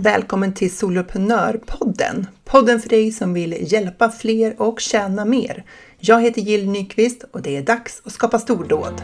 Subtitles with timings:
[0.00, 2.26] Välkommen till Soloprenörpodden.
[2.44, 5.64] Podden för dig som vill hjälpa fler och tjäna mer.
[5.98, 9.02] Jag heter Jill Nyqvist och det är dags att skapa stordåd.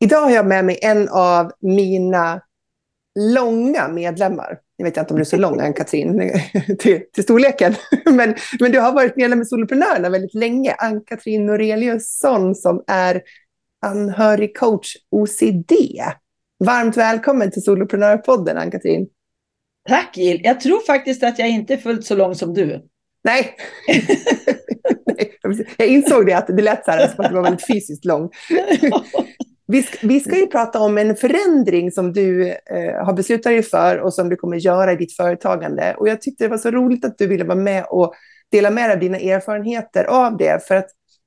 [0.00, 2.40] Idag har jag med mig en av mina
[3.14, 4.63] långa medlemmar.
[4.76, 6.32] Jag vet inte om du är så lång, Ann-Katrin,
[6.78, 7.74] till, till storleken.
[8.04, 10.74] Men, men du har varit medlem i Soloprenörerna väldigt länge.
[10.78, 13.22] Ann-Katrin Noreliusson som är
[13.86, 15.72] anhörig coach OCD.
[16.64, 19.06] Varmt välkommen till Soloprenörpodden, Ann-Katrin.
[19.88, 20.40] Tack Jill.
[20.44, 22.88] Jag tror faktiskt att jag inte är fullt så lång som du.
[23.24, 23.56] Nej.
[25.76, 28.30] jag insåg det, att det lät så här, som att du var väldigt fysiskt lång.
[29.66, 33.62] Vi ska, vi ska ju prata om en förändring som du eh, har beslutat dig
[33.62, 35.94] för och som du kommer göra i ditt företagande.
[35.98, 38.14] Och jag tyckte det var så roligt att du ville vara med och
[38.50, 40.66] dela med dig av dina erfarenheter av det.
[40.68, 40.86] För att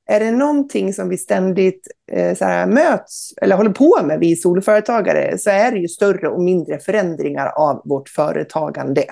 [0.10, 4.36] är det någonting som vi ständigt eh, så här, möts eller håller på med, vi
[4.36, 9.04] soloföretagare, så är det ju större och mindre förändringar av vårt företagande.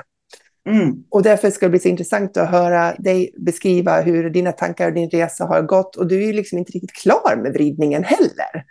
[0.69, 0.93] Mm.
[1.09, 4.93] Och därför ska det bli så intressant att höra dig beskriva hur dina tankar och
[4.93, 5.95] din resa har gått.
[5.95, 8.65] Och du är ju liksom inte riktigt klar med vridningen heller.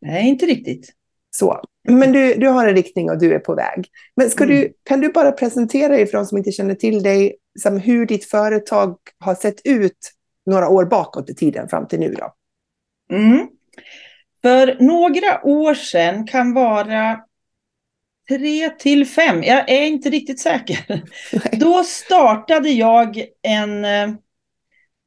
[0.00, 0.92] Nej, inte riktigt.
[1.30, 1.60] Så.
[1.88, 3.86] Men du, du har en riktning och du är på väg.
[4.16, 4.56] Men ska mm.
[4.56, 8.06] du, kan du bara presentera dig för de som inte känner till dig, som hur
[8.06, 10.12] ditt företag har sett ut
[10.46, 12.14] några år bakåt i tiden fram till nu?
[12.14, 12.34] Då?
[13.16, 13.48] Mm.
[14.42, 17.20] För några år sedan kan vara
[18.28, 21.02] tre till fem, jag är inte riktigt säker.
[21.56, 24.10] Då startade jag en eh,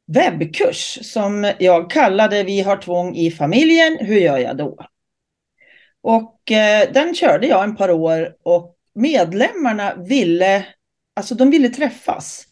[0.07, 4.77] webbkurs som jag kallade Vi har tvång i familjen, hur gör jag då?
[6.01, 10.65] Och eh, den körde jag en par år och medlemmarna ville,
[11.15, 12.45] alltså de ville träffas.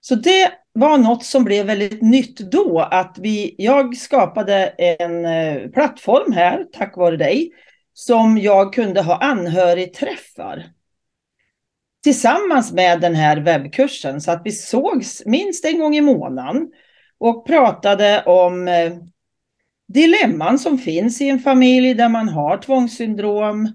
[0.00, 5.70] Så det var något som blev väldigt nytt då, att vi, jag skapade en eh,
[5.70, 7.52] plattform här, tack vare dig,
[7.92, 10.64] som jag kunde ha anhörigträffar
[12.08, 16.68] tillsammans med den här webbkursen så att vi sågs minst en gång i månaden
[17.18, 18.92] och pratade om eh,
[19.88, 23.72] dilemman som finns i en familj där man har tvångssyndrom.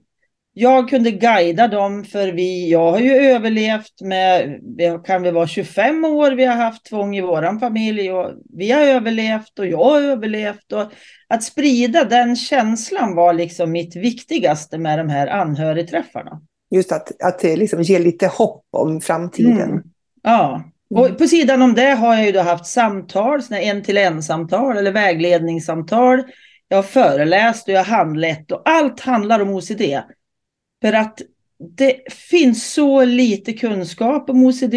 [0.53, 4.59] Jag kunde guida dem för vi, jag har ju överlevt med,
[5.05, 8.81] kan vi vara 25 år vi har haft tvång i våran familj och vi har
[8.81, 10.72] överlevt och jag har överlevt.
[10.72, 10.91] Och
[11.27, 16.41] att sprida den känslan var liksom mitt viktigaste med de här anhörigträffarna.
[16.73, 19.69] Just att, att liksom ge lite hopp om framtiden.
[19.69, 19.84] Mm.
[20.23, 21.17] Ja, och mm.
[21.17, 24.91] på sidan om det har jag ju då haft samtal, en till en samtal eller
[24.91, 26.23] vägledningssamtal.
[26.67, 29.81] Jag har föreläst och jag har handlett och allt handlar om OCD.
[30.81, 31.22] För att
[31.78, 34.75] det finns så lite kunskap om OCD.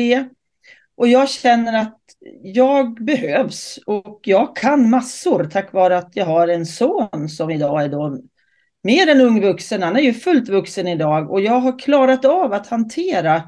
[0.96, 2.00] Och jag känner att
[2.42, 7.84] jag behövs och jag kan massor tack vare att jag har en son som idag
[7.84, 8.18] är då
[8.86, 9.82] mer än ung vuxen.
[9.82, 13.42] Han är ju fullt vuxen idag och jag har klarat av att hantera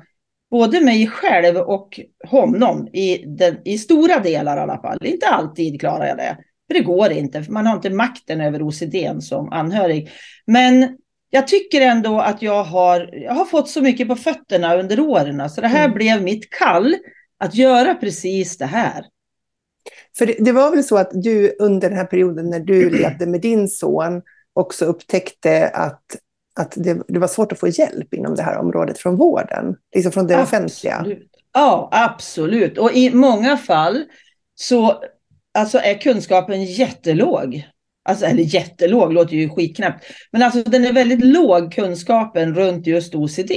[0.51, 5.07] både mig själv och honom i, den, i stora delar i alla fall.
[5.07, 6.37] Inte alltid klarar jag det.
[6.67, 10.11] För det går inte, för man har inte makten över OCD som anhörig.
[10.47, 10.97] Men
[11.31, 15.51] jag tycker ändå att jag har, jag har fått så mycket på fötterna under åren.
[15.51, 15.95] Så det här mm.
[15.95, 16.97] blev mitt kall
[17.39, 19.05] att göra precis det här.
[20.19, 23.27] För det, det, var väl så att du under den här perioden när du levde
[23.27, 24.23] med din son
[24.59, 26.03] också upptäckte att
[26.59, 30.13] att det, det, var svårt att få hjälp inom det här området från vården, liksom
[30.13, 30.65] från det absolut.
[30.71, 31.07] offentliga.
[31.53, 32.79] Ja, absolut.
[32.79, 34.05] Och i många fall
[34.55, 35.03] så
[35.59, 37.69] alltså, är kunskapen jättelåg.
[38.09, 40.05] Alltså, eller jättelåg låter ju skitknäppt.
[40.33, 43.53] Men alltså den är väldigt låg kunskapen runt just OCD.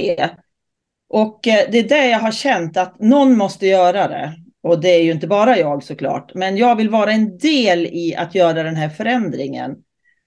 [1.08, 4.32] Och eh, det är det jag har känt att någon måste göra det.
[4.62, 6.34] Och det är ju inte bara jag såklart.
[6.34, 9.76] Men jag vill vara en del i att göra den här förändringen.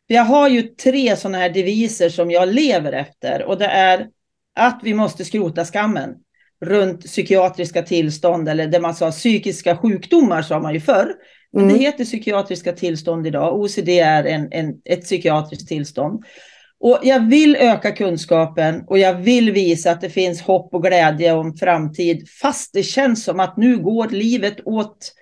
[0.08, 4.08] Jag har ju tre sådana här deviser som jag lever efter och det är
[4.56, 6.16] att vi måste skrota skammen
[6.62, 11.16] runt psykiatriska tillstånd eller det man sa psykiska sjukdomar sa man ju förr.
[11.52, 11.78] Men mm.
[11.78, 13.60] det heter psykiatriska tillstånd idag.
[13.60, 16.24] OCD är en, en, ett psykiatriskt tillstånd.
[16.80, 21.34] Och jag vill öka kunskapen och jag vill visa att det finns hopp och glädje
[21.34, 22.30] om framtid.
[22.42, 25.14] Fast det känns som att nu går livet åt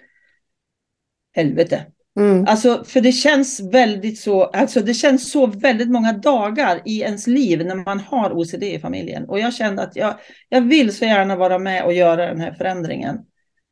[1.36, 1.86] helvete.
[2.20, 2.46] Mm.
[2.48, 7.28] Alltså, för det känns väldigt så, alltså det känns så väldigt många dagar i ens
[7.28, 9.26] liv när man har OCD i familjen.
[9.30, 10.16] Och jag kände att jag,
[10.50, 13.18] jag vill så gärna vara med och göra den här förändringen.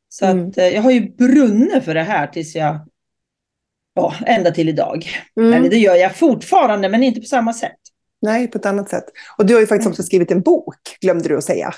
[0.08, 0.48] Så mm.
[0.48, 2.88] att eh, jag har ju brunnit för det här tills jag,
[3.94, 5.06] ja, ända till idag.
[5.40, 5.52] Mm.
[5.52, 7.78] Eller det gör jag fortfarande, men inte på samma sätt.
[8.22, 9.04] Nej, på ett annat sätt.
[9.38, 9.92] Och du har ju faktiskt mm.
[9.92, 11.74] också skrivit en bok, glömde du att säga.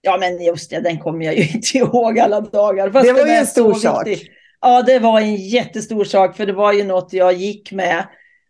[0.00, 2.90] Ja, men just det, den kommer jag ju inte ihåg alla dagar.
[2.90, 4.06] Fast det var ju en stor sak.
[4.06, 4.37] Viktig.
[4.60, 8.08] Ja, det var en jättestor sak, för det var ju något jag gick med.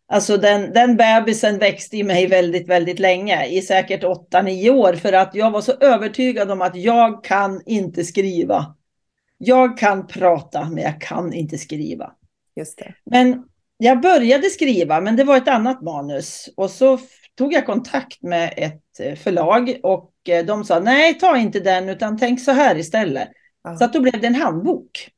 [0.09, 5.13] Alltså den, den bebisen växte i mig väldigt, väldigt länge, i säkert 8-9 år, för
[5.13, 8.75] att jag var så övertygad om att jag kan inte skriva.
[9.39, 12.13] Jag kan prata, men jag kan inte skriva.
[12.57, 12.95] Just det.
[13.05, 13.45] Men
[13.77, 16.49] jag började skriva, men det var ett annat manus.
[16.57, 16.99] Och så
[17.35, 21.89] tog jag kontakt med ett eh, förlag och eh, de sa nej, ta inte den,
[21.89, 23.29] utan tänk så här istället.
[23.65, 23.77] Ja.
[23.77, 25.11] Så att då blev det en handbok.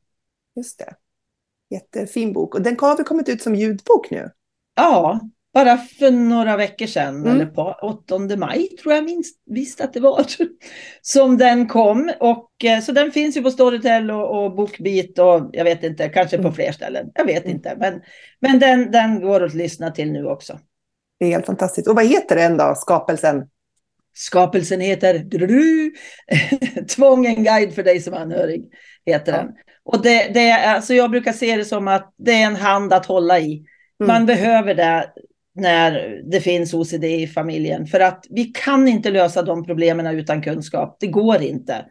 [0.57, 0.95] Just det.
[1.71, 2.55] Jättefin bok.
[2.55, 4.31] Och den har väl kommit ut som ljudbok nu?
[4.77, 5.21] Ja,
[5.55, 7.33] bara för några veckor sedan, mm.
[7.33, 10.27] eller på 8 maj tror jag minst visst att det var,
[11.01, 12.13] som den kom.
[12.21, 16.09] Och, eh, så den finns ju på Storytel och, och Bookbeat och jag vet inte,
[16.09, 16.55] kanske på mm.
[16.55, 17.11] fler ställen.
[17.15, 17.57] Jag vet mm.
[17.57, 18.01] inte, men,
[18.41, 20.59] men den, den går att lyssna till nu också.
[21.19, 21.89] Det är helt fantastiskt.
[21.89, 23.49] Och vad heter den då, skapelsen?
[24.15, 25.93] Skapelsen heter du,
[26.97, 28.65] Tvång en guide för dig som anhörig.
[29.07, 29.39] heter ja.
[29.39, 29.49] den.
[29.93, 33.07] Och det, det alltså jag brukar se det som att det är en hand att
[33.07, 33.65] hålla i.
[34.01, 34.27] Man mm.
[34.27, 35.11] behöver det
[35.55, 37.87] när det finns OCD i familjen.
[37.87, 40.97] För att vi kan inte lösa de problemen utan kunskap.
[41.01, 41.85] Det går inte.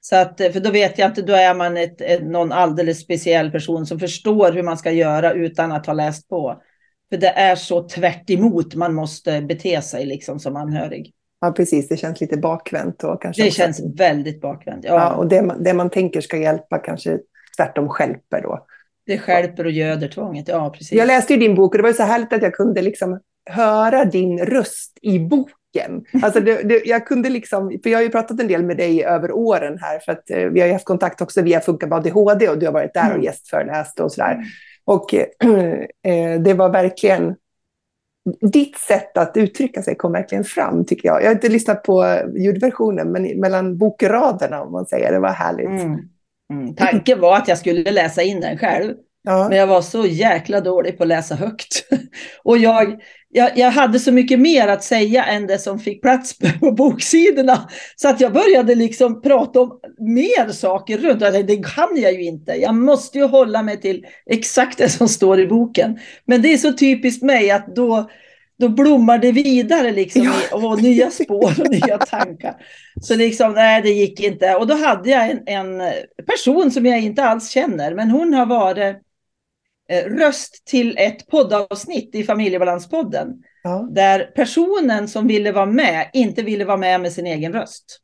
[0.00, 3.86] Så att, för då vet jag inte, då är man ett, någon alldeles speciell person
[3.86, 6.62] som förstår hur man ska göra utan att ha läst på.
[7.10, 11.12] För det är så tvärt man måste bete sig liksom som anhörig.
[11.40, 11.88] Ja, precis.
[11.88, 13.04] Det känns lite bakvänt.
[13.04, 14.84] Och kanske det känns väldigt bakvänt.
[14.84, 14.94] Ja.
[14.94, 17.18] ja och det man, det man tänker ska hjälpa kanske
[17.56, 18.66] tvärtom skälper då.
[19.06, 20.92] Det skälper och göder tvånget, ja precis.
[20.92, 23.20] Jag läste ju din bok och det var så härligt att jag kunde liksom
[23.50, 26.04] höra din röst i boken.
[26.22, 29.04] Alltså det, det, jag kunde liksom, för jag har ju pratat en del med dig
[29.04, 31.98] över åren här, för att eh, vi har ju haft kontakt också via Funka med
[31.98, 33.22] ADHD och du har varit där och mm.
[33.22, 34.32] gästföreläst och sådär.
[34.32, 34.44] Mm.
[34.84, 37.34] Och eh, det var verkligen,
[38.52, 41.22] ditt sätt att uttrycka sig kom verkligen fram tycker jag.
[41.22, 45.82] Jag har inte lyssnat på ljudversionen, men mellan bokraderna om man säger, det var härligt.
[45.82, 46.00] Mm.
[46.52, 46.74] Mm.
[46.76, 48.94] Tanken var att jag skulle läsa in den själv.
[49.24, 49.48] Ja.
[49.48, 51.84] Men jag var så jäkla dålig på att läsa högt.
[52.44, 56.38] och jag, jag, jag, hade så mycket mer att säga än det som fick plats
[56.60, 57.68] på boksidorna.
[57.96, 61.20] Så att jag började liksom prata om mer saker runt.
[61.20, 62.52] Det kan jag ju inte.
[62.52, 65.98] Jag måste ju hålla mig till exakt det som står i boken.
[66.24, 68.10] Men det är så typiskt mig att då,
[68.58, 70.56] då blommar det vidare liksom ja.
[70.56, 72.54] och nya spår och nya tankar.
[73.00, 74.54] Så liksom, nej det gick inte.
[74.54, 75.92] Och då hade jag en, en
[76.26, 78.96] person som jag inte alls känner, men hon har varit
[79.88, 83.28] eh, röst till ett poddavsnitt i Familjebalanspodden.
[83.62, 83.88] Ja.
[83.90, 87.98] Där personen som ville vara med inte ville vara med med sin egen röst.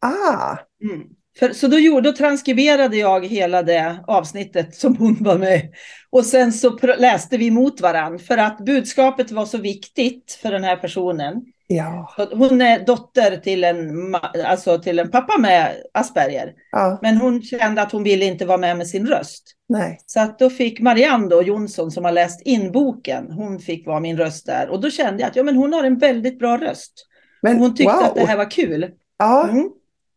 [0.00, 0.56] Ah.
[0.82, 1.06] Mm.
[1.38, 5.72] För, så då, gjorde, då transkriberade jag hela det avsnittet som hon var med.
[6.10, 10.64] Och sen så läste vi mot varandra för att budskapet var så viktigt för den
[10.64, 11.42] här personen.
[11.66, 12.14] Ja.
[12.32, 14.14] Hon är dotter till en,
[14.44, 16.52] alltså till en pappa med Asperger.
[16.72, 16.98] Ja.
[17.02, 19.42] Men hon kände att hon ville inte vara med med sin röst.
[19.68, 19.98] Nej.
[20.06, 24.00] Så att då fick Marianne då, Jonsson som har läst in boken, hon fick vara
[24.00, 24.68] min röst där.
[24.68, 27.06] Och då kände jag att ja, men hon har en väldigt bra röst.
[27.42, 28.04] Men, hon tyckte wow.
[28.04, 28.90] att det här var kul.
[29.18, 29.48] Ja.
[29.48, 29.70] Mm.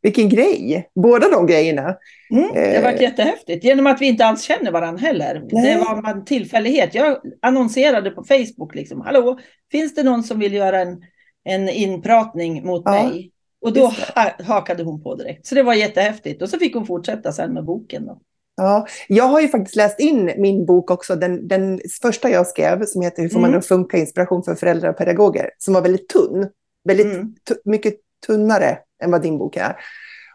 [0.07, 1.98] Vilken grej, båda de grejerna.
[2.31, 3.01] Mm, det var eh.
[3.01, 5.44] jättehäftigt, genom att vi inte alls känner varandra heller.
[5.51, 5.74] Nej.
[5.74, 6.95] Det var en tillfällighet.
[6.95, 9.39] Jag annonserade på Facebook, liksom, hallå,
[9.71, 11.02] finns det någon som vill göra en,
[11.44, 13.31] en inpratning mot ja, mig?
[13.61, 13.85] Och då
[14.16, 15.45] ha, hakade hon på direkt.
[15.45, 16.42] Så det var jättehäftigt.
[16.42, 18.06] Och så fick hon fortsätta sen med boken.
[18.06, 18.19] Då.
[18.57, 22.85] Ja, jag har ju faktiskt läst in min bok också, den, den första jag skrev,
[22.85, 23.59] som heter Hur får man mm.
[23.59, 23.97] att funka?
[23.97, 26.49] Inspiration för föräldrar och pedagoger, som var väldigt tunn.
[26.85, 27.35] Väldigt mm.
[27.66, 27.94] mycket
[28.28, 29.75] tunnare än vad din bok är.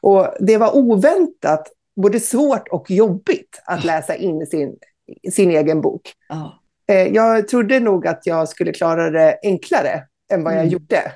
[0.03, 4.77] Och det var oväntat både svårt och jobbigt att läsa in sin,
[5.33, 6.13] sin egen bok.
[6.89, 10.03] Eh, jag trodde nog att jag skulle klara det enklare
[10.33, 10.73] än vad jag mm.
[10.73, 11.13] gjorde.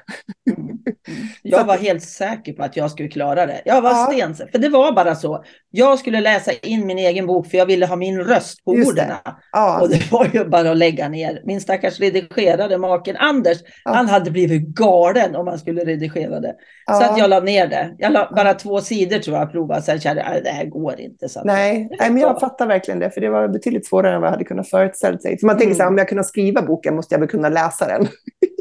[0.56, 0.78] Mm.
[1.08, 1.28] Mm.
[1.42, 3.62] Jag var helt säker på att jag skulle klara det.
[3.64, 4.08] Jag var ja.
[4.12, 5.44] stensäker, för det var bara så.
[5.70, 8.90] Jag skulle läsa in min egen bok för jag ville ha min röst på Just
[8.90, 9.12] orden.
[9.52, 9.80] Ja.
[9.80, 11.42] Och det var ju bara att lägga ner.
[11.44, 13.92] Min stackars redigerade maken Anders, ja.
[13.92, 16.54] han hade blivit galen om han skulle redigera det.
[16.90, 17.94] Så att jag la ner det.
[17.98, 21.00] Jag la bara två sidor tror jag provade, sen kände jag att det här går
[21.00, 21.28] inte.
[21.28, 24.26] Så Nej, Nej men jag fattar verkligen det, för det var betydligt svårare än vad
[24.26, 25.38] jag hade kunnat föreställa sig.
[25.38, 25.76] För man tänker mm.
[25.76, 28.08] så här, om jag kunde skriva boken måste jag väl kunna läsa den.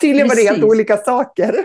[0.00, 1.64] Tydligen var det helt olika saker.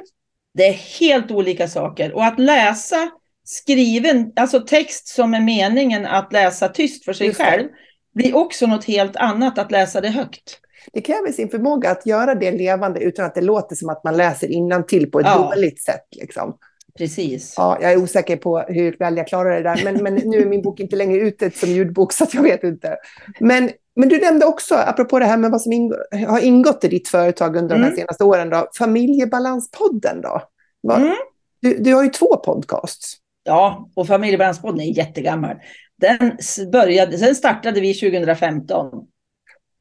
[0.53, 2.13] Det är helt olika saker.
[2.13, 3.09] Och att läsa
[3.43, 7.67] skriven, alltså text som är meningen att läsa tyst för sig själv,
[8.15, 10.59] blir också något helt annat att läsa det högt.
[10.93, 14.17] Det kräver sin förmåga att göra det levande utan att det låter som att man
[14.17, 15.51] läser till på ett ja.
[15.55, 16.07] dåligt sätt.
[16.11, 16.57] Liksom.
[16.97, 17.53] Precis.
[17.57, 20.45] Ja, jag är osäker på hur väl jag klarar det där, men, men nu är
[20.45, 22.97] min bok inte längre ute som ljudbok, så jag vet inte.
[23.39, 25.95] Men men du nämnde också, apropå det här med vad som ingå,
[26.27, 27.81] har ingått i ditt företag under mm.
[27.81, 27.95] de mm.
[27.95, 30.41] senaste åren, då, familjebalanspodden då?
[30.81, 31.01] Vad...
[31.01, 31.15] Mm.
[31.61, 33.17] Du, du har ju två podcasts.
[33.43, 35.55] Ja, och Familjebalanspodden är jättegammal.
[35.97, 36.37] Den,
[36.71, 39.07] började, sen startade vi 2015.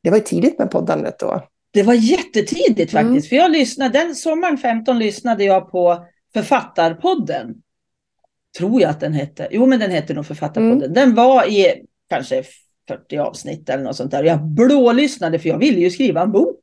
[0.03, 1.47] Det var ju tidigt med poddandet då.
[1.73, 3.11] Det var jättetidigt faktiskt.
[3.11, 3.23] Mm.
[3.23, 7.55] För jag lyssnade, den sommaren 15 lyssnade jag på Författarpodden.
[8.59, 9.49] Tror jag att den hette.
[9.51, 10.83] Jo, men den hette nog Författarpodden.
[10.83, 10.93] Mm.
[10.93, 12.45] Den var i kanske
[12.89, 14.25] 40 avsnitt eller något sånt där.
[14.25, 16.61] Jag blålyssnade för jag ville ju skriva en bok.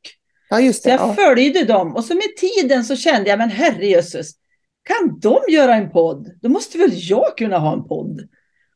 [0.50, 0.98] Ja, just det.
[0.98, 1.14] Så jag ja.
[1.14, 4.30] följde dem och så med tiden så kände jag, men herrejösses,
[4.82, 6.30] kan de göra en podd?
[6.42, 8.28] Då måste väl jag kunna ha en podd?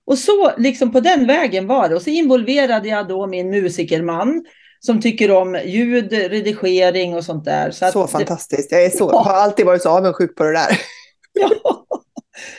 [0.05, 1.95] Och så liksom på den vägen var det.
[1.95, 4.45] Och så involverade jag då min musikerman
[4.87, 7.71] som tycker om ljud, redigering och sånt där.
[7.71, 8.73] Så, så fantastiskt.
[8.73, 9.23] Jag är så, ja.
[9.23, 10.81] har alltid varit så avundsjuk på det där.
[11.35, 11.87] Ja.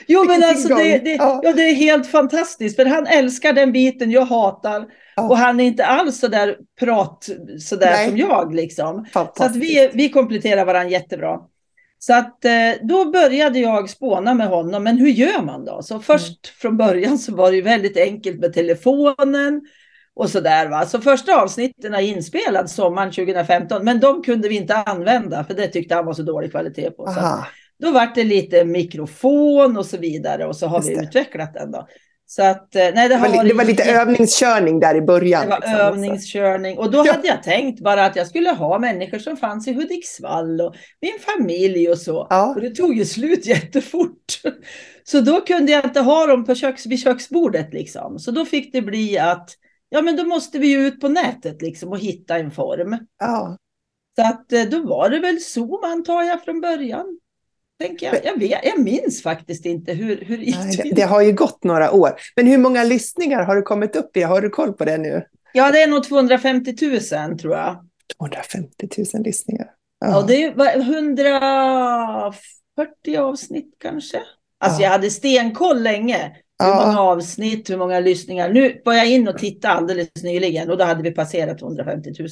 [0.07, 1.41] Jo, men alltså det, det, ja.
[1.43, 1.53] ja.
[1.53, 2.75] det är helt fantastiskt.
[2.75, 4.85] För han älskar den biten jag hatar.
[5.15, 5.29] Ja.
[5.29, 8.55] Och han är inte alls så där prat så där som jag.
[8.55, 9.05] Liksom.
[9.13, 11.39] Så att vi, vi kompletterar varandra jättebra.
[11.99, 12.51] Så att eh,
[12.81, 14.83] då började jag spåna med honom.
[14.83, 15.81] Men hur gör man då?
[15.81, 16.55] Så först mm.
[16.61, 19.61] från början så var det ju väldigt enkelt med telefonen
[20.15, 20.69] och så där.
[20.69, 20.85] Va?
[20.85, 25.67] Så första avsnitten är inspelad sommaren 2015, men de kunde vi inte använda för det
[25.67, 27.07] tyckte han var så dålig kvalitet på.
[27.07, 27.45] Så
[27.79, 31.71] då var det lite mikrofon och så vidare och så har vi utvecklat den.
[31.71, 31.87] Då.
[32.25, 35.43] Så att, eh, nej, det, det, var, det var lite övningskörning där i början.
[35.43, 37.11] Det var liksom, övningskörning och då ja.
[37.11, 41.13] hade jag tänkt bara att jag skulle ha människor som fanns i Hudiksvall och min
[41.19, 42.27] familj och så.
[42.29, 42.53] Ja.
[42.55, 44.41] Och det tog ju slut jättefort.
[45.03, 48.19] Så då kunde jag inte ha dem på köks, vid köksbordet liksom.
[48.19, 49.49] Så då fick det bli att
[49.93, 52.97] ja, men då måste vi ju ut på nätet liksom och hitta en form.
[53.19, 53.57] Ja.
[54.15, 57.19] Så att eh, då var det väl Zoom antar jag från början
[57.79, 58.25] tänker jag.
[58.25, 61.91] Jag, vet, jag minns faktiskt inte hur, hur Nej, det, det har ju gått några
[61.91, 62.11] år.
[62.35, 64.21] Men hur många lyssningar har du kommit upp i?
[64.21, 65.25] Har du koll på det nu?
[65.53, 66.99] Ja, det är nog 250 000
[67.39, 67.89] tror jag.
[68.17, 69.67] 250 000 lyssningar.
[69.99, 74.21] Ja, ja det var 140 avsnitt kanske.
[74.57, 74.85] Alltså ja.
[74.85, 76.35] jag hade stenkoll länge.
[76.63, 76.85] Hur ja.
[76.85, 78.49] många avsnitt, hur många lyssningar.
[78.49, 82.29] Nu var jag in och tittade alldeles nyligen och då hade vi passerat 250 000.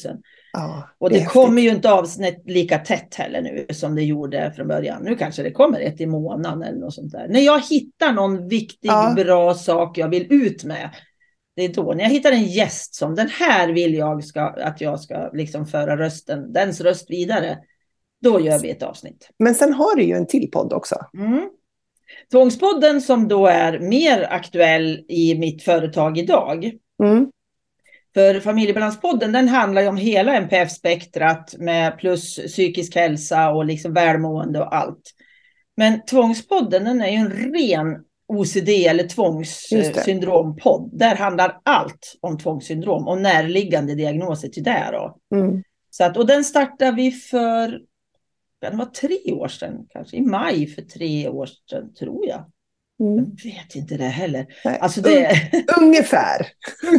[0.54, 4.54] Ja, och det, det kommer ju inte avsnitt lika tätt heller nu som det gjorde
[4.56, 5.04] från början.
[5.04, 7.28] Nu kanske det kommer ett i månaden eller något sånt där.
[7.28, 9.14] När jag hittar någon viktig, ja.
[9.16, 10.90] bra sak jag vill ut med.
[11.56, 14.82] Det är då, när jag hittar en gäst som den här vill jag ska, att
[14.82, 17.58] jag ska liksom föra rösten, dens röst vidare.
[18.22, 19.30] Då gör vi ett avsnitt.
[19.40, 20.96] Men sen har du ju en till podd också.
[21.18, 21.50] Mm.
[22.32, 26.72] Tvångspodden som då är mer aktuell i mitt företag idag.
[27.03, 27.32] Mm.
[28.13, 34.60] För familjebalanspodden den handlar ju om hela NPF-spektrat med plus psykisk hälsa och liksom välmående
[34.60, 35.01] och allt.
[35.77, 40.89] Men tvångspodden den är ju en ren OCD eller tvångssyndrompodd.
[40.94, 44.89] Där handlar allt om tvångssyndrom och närliggande diagnoser till det.
[44.91, 45.18] Då.
[45.38, 45.63] Mm.
[45.89, 47.80] Så att, och den startar vi för
[48.70, 52.46] det var tre år sedan, kanske i maj för tre år sedan, tror jag.
[53.01, 53.15] Mm.
[53.15, 54.46] Jag vet inte det heller.
[54.80, 55.32] Alltså det...
[55.82, 56.48] Ungefär.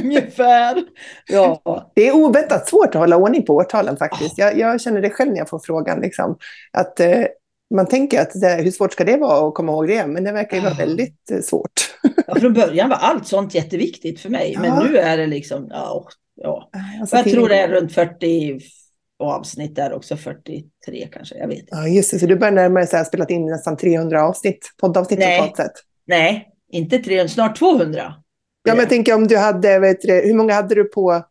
[0.03, 0.85] Ungefär.
[1.29, 1.93] Ja.
[1.95, 4.39] Det är oväntat svårt att hålla ordning på årtalen faktiskt.
[4.39, 6.01] Jag, jag känner det själv när jag får frågan.
[6.01, 6.37] Liksom,
[6.73, 7.25] att eh,
[7.75, 10.07] Man tänker att det, hur svårt ska det vara att komma ihåg det?
[10.07, 11.95] Men det verkar ju vara väldigt eh, svårt.
[12.27, 14.57] Ja, från början var allt sånt jätteviktigt för mig.
[14.61, 16.71] Men nu är det liksom, ja, ja.
[17.01, 18.61] Alltså, jag tror det är runt 40 och
[19.23, 22.85] avsnitt där också, 43 kanske, jag vet Ja, just det, så du börjar närma dig
[22.85, 25.39] att ha spelat in nästan 300 avsnitt, poddavsnitt Nej.
[25.39, 25.73] totalt sett.
[26.07, 28.15] Nej, inte 300, snart 200.
[28.65, 31.25] Ja, men jag tänker om du hade, vet du, hur många hade du på?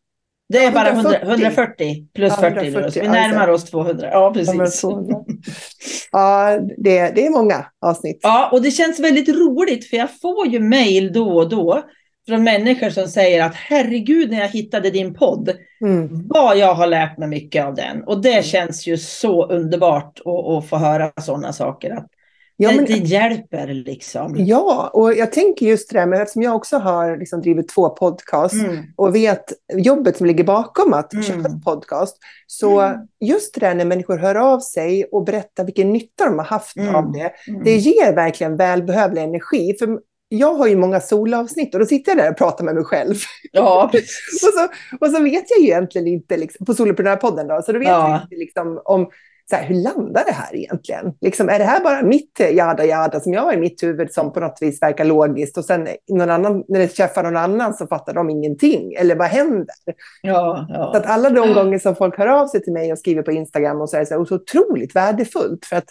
[0.49, 4.09] Det är bara 140, 140 plus 40 140, nu, så vi närmar oss 200.
[4.11, 4.83] Ja, precis.
[6.11, 8.19] Ja, det, det är många avsnitt.
[8.21, 11.83] Ja, och det känns väldigt roligt, för jag får ju mejl då och då
[12.27, 15.49] från människor som säger att herregud när jag hittade din podd,
[15.81, 16.27] mm.
[16.27, 18.03] vad jag har lärt mig mycket av den.
[18.03, 18.43] Och det mm.
[18.43, 21.91] känns ju så underbart att, att få höra sådana saker.
[21.91, 22.07] Att
[22.57, 24.35] ja, men, det, hjälper liksom.
[24.37, 27.89] Ja, och jag tänker just det där, men eftersom jag också har liksom drivit två
[27.89, 28.85] podcast mm.
[28.95, 31.23] och vet jobbet som ligger bakom att mm.
[31.23, 32.97] köra en podcast, så mm.
[33.19, 36.77] just det där när människor hör av sig och berättar vilken nytta de har haft
[36.77, 37.11] av mm.
[37.11, 37.63] det, mm.
[37.63, 39.75] det ger verkligen välbehövlig energi.
[39.79, 39.99] För
[40.33, 43.15] jag har ju många solavsnitt och då sitter jag där och pratar med mig själv.
[43.51, 43.99] Ja, och,
[44.39, 44.67] så,
[45.05, 48.09] och så vet jag ju egentligen inte, liksom, på Soloprenörpodden då, så då vet ja.
[48.09, 49.09] jag inte liksom, om
[49.49, 51.13] så här, hur landar det här egentligen?
[51.21, 54.33] Liksom, är det här bara mitt jada jada som jag har i mitt huvud som
[54.33, 57.87] på något vis verkar logiskt och sen någon annan, när det träffar någon annan så
[57.87, 58.93] fattar de ingenting?
[58.93, 59.75] Eller vad händer?
[60.21, 60.91] Ja, ja.
[60.93, 63.31] Så att alla de gånger som folk hör av sig till mig och skriver på
[63.31, 65.89] Instagram och så är det så, här, så otroligt värdefullt för att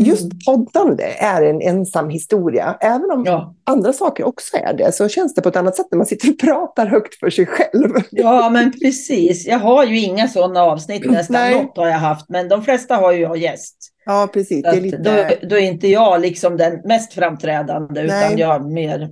[0.00, 2.76] just poddande är en ensam historia.
[2.80, 3.54] Även om Ja.
[3.64, 6.30] andra saker också är det, så känns det på ett annat sätt när man sitter
[6.30, 7.90] och pratar högt för sig själv.
[8.10, 9.46] ja, men precis.
[9.46, 11.34] Jag har ju inga sådana avsnitt nästan.
[11.34, 11.54] Nej.
[11.62, 13.76] Något har jag haft, men de flesta har ju jag gäst.
[14.04, 14.62] Ja, precis.
[14.62, 14.96] Det är lite...
[14.98, 18.34] då, då är inte jag liksom den mest framträdande, utan Nej.
[18.40, 19.10] jag mer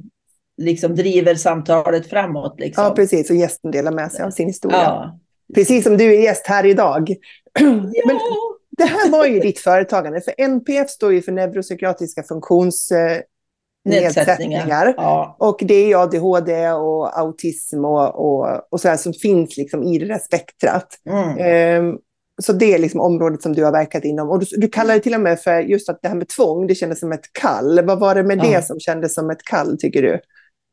[0.63, 2.55] liksom driver samtalet framåt.
[2.61, 2.85] Liksom.
[2.85, 3.31] Ja, precis.
[3.31, 4.79] Och gästen delar med sig av sin historia.
[4.83, 5.19] Ja.
[5.55, 7.15] Precis som du är gäst här idag.
[7.61, 8.54] Men Ja.
[8.77, 10.21] Det här var ju ditt företagande.
[10.21, 13.25] För NPF står ju för neuropsykiatriska funktionsnedsättningar.
[13.89, 14.95] Nedsättningar.
[14.97, 15.37] Ja.
[15.41, 19.83] Och det är ju ADHD och autism och, och, och så här som finns liksom
[19.83, 20.89] i det där spektrat.
[21.11, 21.39] Mm.
[21.39, 21.99] Ehm,
[22.43, 24.31] så det är liksom området som du har verkat inom.
[24.31, 26.67] Och du, du kallar det till och med för just att det här med tvång,
[26.67, 27.85] det kändes som ett kall.
[27.85, 28.43] Vad var det med Ja.
[28.43, 30.21] det som kändes som ett kall, tycker du?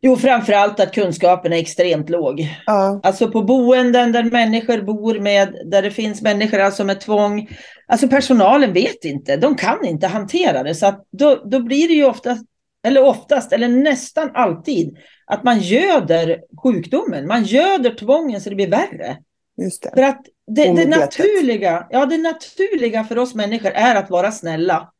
[0.03, 2.47] Jo, framför allt att kunskapen är extremt låg.
[2.65, 7.49] Ja, Alltså på boenden där människor bor med, där det finns människor alltså med tvång.
[7.91, 10.75] Alltså personalen vet inte, de kan inte hantera det.
[10.75, 12.45] Så att då, då blir det ju oftast,
[12.87, 17.27] eller oftast, eller nästan alltid, att man göder sjukdomen.
[17.27, 19.17] Man göder tvången så det blir värre.
[19.61, 19.91] just det.
[19.95, 24.91] För att det, det, naturliga, ja, det naturliga för oss människor är att vara snälla.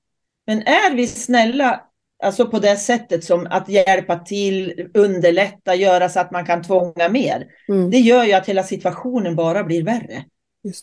[0.48, 1.82] Men är vi snälla
[2.24, 7.10] alltså på det sättet som att hjälpa till, underlätta, göra så att man kan tvånga
[7.10, 7.48] mer.
[7.70, 10.26] Mm, Det gör ju att hela situationen bara blir värre.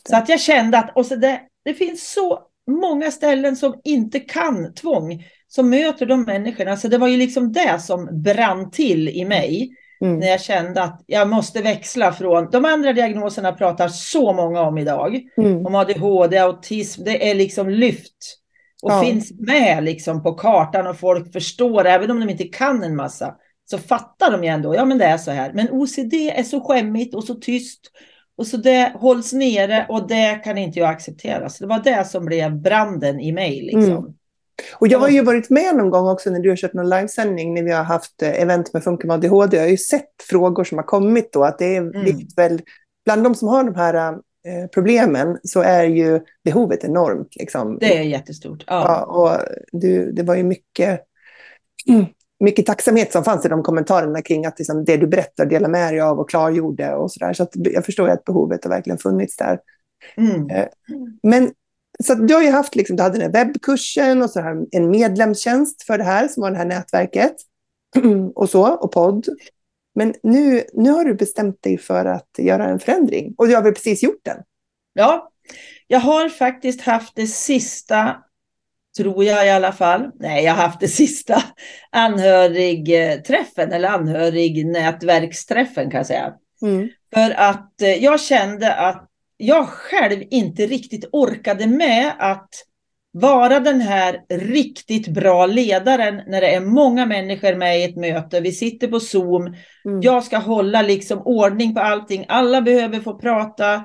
[0.09, 2.39] Så att jag kände att och så det, det finns så
[2.71, 6.77] många ställen som inte kan tvång, som möter de människorna.
[6.77, 9.69] Så det var ju liksom det som brann till i mig
[10.01, 14.61] Mm, när jag kände att jag måste växla från de andra diagnoserna pratar så många
[14.61, 15.21] om idag.
[15.37, 18.37] mm, Om ADHD, autism, det är liksom lyft
[18.83, 19.03] och Ja.
[19.03, 23.35] finns med liksom på kartan och folk förstår, även om de inte kan en massa,
[23.71, 25.51] så fattar de ju ändå, ja men det är så här.
[25.53, 27.79] Men OCD är så skämmigt och så tyst
[28.39, 31.49] och så det hålls nere och det kan inte jag acceptera.
[31.49, 33.97] Så det var det som blev branden i mig liksom.
[33.97, 34.13] Mm.
[34.73, 37.53] Och jag har ju varit med någon gång också när du har kört någon livesändning
[37.53, 39.57] när vi har haft eh, event med Funka med ADHD.
[39.57, 42.17] Jag har ju sett frågor som har kommit då, att det är Mm.
[42.35, 42.61] väl,
[43.05, 47.35] bland de som har de här eh, problemen så är ju behovet enormt.
[47.35, 47.77] Liksom.
[47.79, 48.63] Det är jättestort.
[48.67, 48.83] Ja.
[48.85, 51.01] Ja, och du, det var ju mycket,
[52.39, 55.93] mycket tacksamhet som fanns i de kommentarerna kring att liksom, det du berättar, dela med
[55.93, 57.33] dig av och klargjorde och sådär.
[57.33, 59.59] Så att jag förstår att behovet har verkligen funnits där.
[60.17, 60.67] Mm.
[61.23, 61.51] Men
[62.03, 64.89] så du har ju haft, liksom, du hade den här webbkursen och så här en
[64.89, 67.35] medlemstjänst för det här som var det här nätverket
[68.35, 69.25] och så, och podd.
[69.95, 73.61] Men nu, nu har du bestämt dig för att göra en förändring och du har
[73.61, 74.37] väl precis gjort den?
[74.93, 75.31] Ja,
[75.87, 78.23] jag har faktiskt haft det sista,
[78.97, 80.11] tror jag i alla fall.
[80.19, 81.43] Nej, jag har haft det sista
[81.91, 86.33] anhörigträffen eller anhörignätverksträffen kan jag säga.
[86.61, 86.89] Mm.
[87.13, 92.49] För att eh, jag kände att jag själv inte riktigt orkade med att
[93.11, 98.39] vara den här riktigt bra ledaren när det är många människor med i ett möte.
[98.39, 99.55] Vi sitter på Zoom.
[99.85, 100.01] Mm.
[100.01, 102.25] Jag ska hålla liksom ordning på allting.
[102.27, 103.83] Alla behöver få prata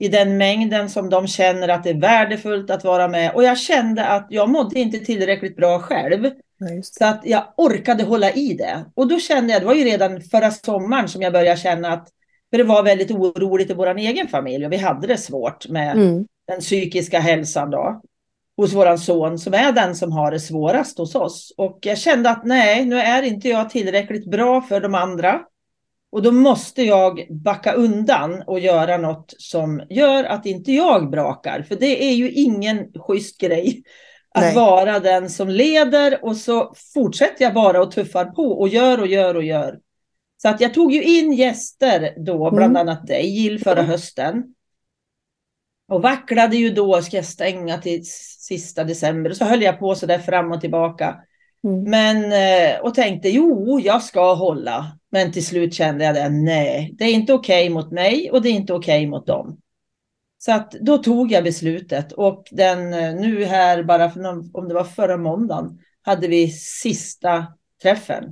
[0.00, 3.34] i den mängden som de känner att det är värdefullt att vara med.
[3.34, 6.22] Och jag kände att jag mådde inte tillräckligt bra själv.
[6.22, 6.82] Det.
[6.82, 8.84] Så att jag orkade hålla i det.
[8.94, 12.08] Och då kände jag, det var ju redan förra sommaren som jag började känna att
[12.50, 15.96] för det var väldigt oroligt i vår egen familj och vi hade det svårt med
[15.96, 16.26] Mm.
[16.48, 18.00] den psykiska hälsan då.
[18.56, 21.54] Hos våran son som är den som har det svårast hos oss.
[21.56, 25.40] Och jag kände att nej, nu är inte jag tillräckligt bra för de andra.
[26.12, 31.62] Och då måste jag backa undan och göra något som gör att inte jag brakar.
[31.62, 33.82] För det är ju ingen schysst grej.
[34.34, 34.54] Att Nej.
[34.54, 39.06] vara den som leder och så fortsätter jag bara och tuffar på och gör och
[39.06, 39.78] gör och gör.
[40.42, 42.88] Så att jag tog ju in gäster då, bland Mm.
[42.88, 44.44] annat dig Jill förra hösten.
[45.88, 48.04] Och vacklade ju då, ska jag stänga till
[48.38, 49.30] sista december?
[49.30, 51.16] Och så höll jag på så där fram och tillbaka.
[51.64, 51.90] Mm.
[51.90, 54.99] Men, eh, och tänkte, jo, jag ska hålla.
[55.10, 58.48] Men till slut kände jag det, nej, det är inte okej mot mig och det
[58.48, 59.60] är inte okej mot dem.
[60.38, 64.68] Så att då tog jag beslutet och den eh, nu här, bara för någon, om
[64.68, 67.46] det var förra måndagen, hade vi sista
[67.82, 68.24] träffen.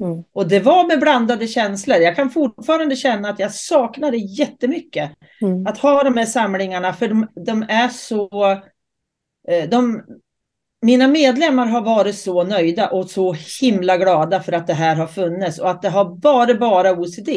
[0.00, 0.24] Mm.
[0.32, 1.96] Och det var med blandade känslor.
[1.96, 5.10] Jag kan fortfarande känna att jag saknar det jättemycket.
[5.42, 5.66] Mm.
[5.66, 8.50] Att ha de här samlingarna, för de, de är så...
[9.48, 10.02] eh, De,
[10.86, 15.06] mina medlemmar har varit så nöjda och så himla glada för att det här har
[15.06, 17.28] funnits och att det har varit bara OCD.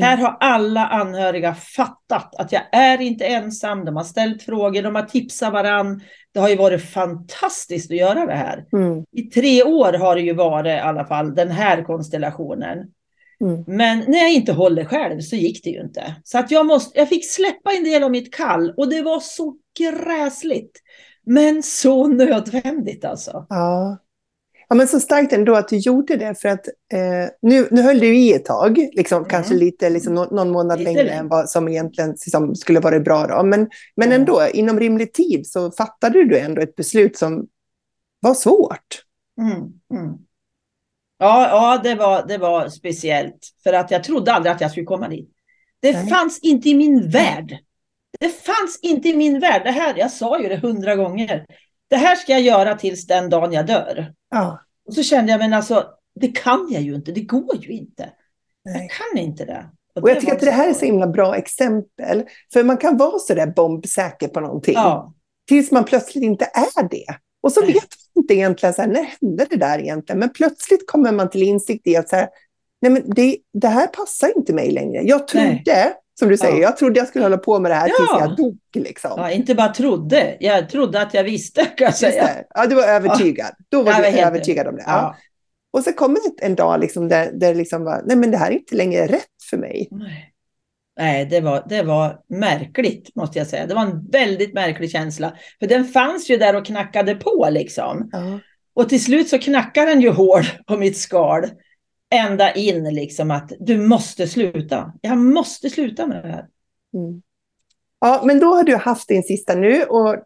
[0.00, 3.84] Här har alla anhöriga fattat att jag är inte ensam.
[3.84, 6.02] De har ställt frågor, de har tipsat varann.
[6.32, 8.64] Det har ju varit fantastiskt att göra det här.
[8.72, 9.04] Mm.
[9.12, 12.78] I tre år har det ju varit i alla fall den här konstellationen.
[13.40, 13.64] Mm.
[13.66, 16.14] Men när jag inte håller själv så gick det ju inte.
[16.24, 19.20] Så att jag, måste, jag fick släppa en del av mitt kall och det var
[19.20, 20.80] så gräsligt.
[21.26, 23.46] Men så nödvändigt alltså.
[23.48, 23.98] Ja.
[24.68, 27.98] Ja, men så starkt ändå att du gjorde det för att eh, nu, nu höll
[27.98, 29.28] du i ett tag, liksom, mm.
[29.28, 33.00] kanske lite, liksom, någon, någon månad lite längre än vad som egentligen liksom, skulle vara
[33.00, 33.26] bra.
[33.26, 33.42] Då.
[33.42, 34.20] Men, men mm.
[34.20, 37.46] ändå, inom rimlig tid så fattade du ändå ett beslut som
[38.20, 39.02] var svårt.
[39.40, 39.56] Mm.
[40.00, 40.18] Mm.
[41.18, 43.48] Ja, ja det, var, det var speciellt.
[43.62, 45.30] För att jag trodde aldrig att jag skulle komma dit.
[45.80, 46.08] Det Nej.
[46.08, 47.58] fanns inte i min värld.
[48.20, 49.62] Det fanns inte i min värld.
[49.64, 51.46] Det här, jag sa ju det hundra gånger.
[51.90, 54.12] Det här ska jag göra tills den dagen jag dör.
[54.30, 54.60] Ja.
[54.86, 55.86] Och så kände jag, men alltså,
[56.20, 57.12] det kan jag ju inte.
[57.12, 58.10] Det går ju inte.
[58.64, 58.80] Nej.
[58.80, 59.70] Jag kan inte det.
[59.94, 62.24] Och, och jag tycker att det här är så himla bra exempel.
[62.52, 64.74] För man kan vara så där bombsäker på någonting.
[64.74, 65.14] Ja.
[65.48, 67.16] Tills man plötsligt inte är det.
[67.42, 70.18] Och så vet man inte egentligen, så här, när hände det där egentligen?
[70.18, 72.28] Men plötsligt kommer man till insikt i att så här,
[72.84, 75.02] Nej, men det, det här passar inte mig längre.
[75.02, 75.94] Jag trodde, Nej.
[76.18, 76.60] Som du säger, ja.
[76.60, 77.94] jag trodde jag skulle hålla på med det här ja.
[77.96, 78.58] tills jag dog.
[78.74, 79.12] Liksom.
[79.16, 82.30] Ja, inte bara trodde, jag trodde att jag visste, kan jag säga.
[82.54, 83.50] Ja, du var övertygad.
[83.68, 84.84] Då var jag du övertygad om det.
[84.86, 85.16] Ja.
[85.72, 88.50] Och så kommer det en dag liksom där, där liksom var, nej men det här
[88.50, 89.88] är inte längre rätt för mig.
[89.90, 90.30] Nej.
[90.96, 93.66] Nej, det var, det var märkligt måste jag säga.
[93.66, 95.36] Det var en väldigt märklig känsla.
[95.58, 98.08] För den fanns ju där och knackade på liksom.
[98.12, 98.40] Ja.
[98.74, 101.50] Och till slut så knackar den ju hård på mitt skal.
[102.14, 104.92] Ända in liksom att du måste sluta.
[105.00, 106.46] Jag måste sluta med det här.
[106.94, 107.22] Mm.
[108.00, 109.82] Ja, men då har du haft din sista nu.
[109.82, 110.16] Och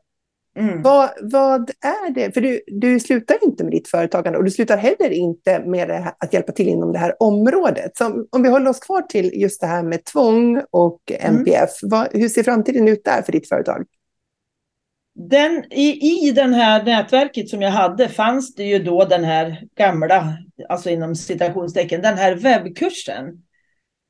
[0.59, 0.83] mm.
[0.83, 2.33] vad, vad är det?
[2.33, 6.13] För du, du slutar inte med ditt företagande och du slutar heller inte med här,
[6.19, 7.97] att hjälpa till inom det här området.
[7.97, 11.83] Så om vi håller oss kvar till just det här med tvång och MPF.
[11.83, 11.91] Mm.
[11.91, 13.85] Vad, hur ser framtiden ut där för ditt företag?
[15.21, 19.65] Den, i, I det här nätverket som jag hade fanns det ju då den här
[19.77, 23.25] gamla, alltså inom citationstecken, den här webbkursen.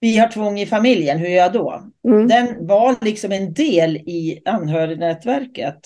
[0.00, 1.82] Vi har tvång i familjen, hur gör jag då?
[2.04, 2.28] Mm.
[2.28, 5.80] Den var liksom en del i anhörignätverket.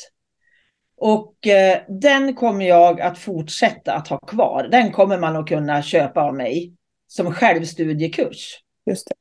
[0.97, 4.69] Och eh, den kommer jag att fortsätta att ha kvar.
[4.71, 6.73] Den kommer man att kunna köpa av mig
[7.07, 8.59] som självstudiekurs.
[8.87, 9.15] Just det.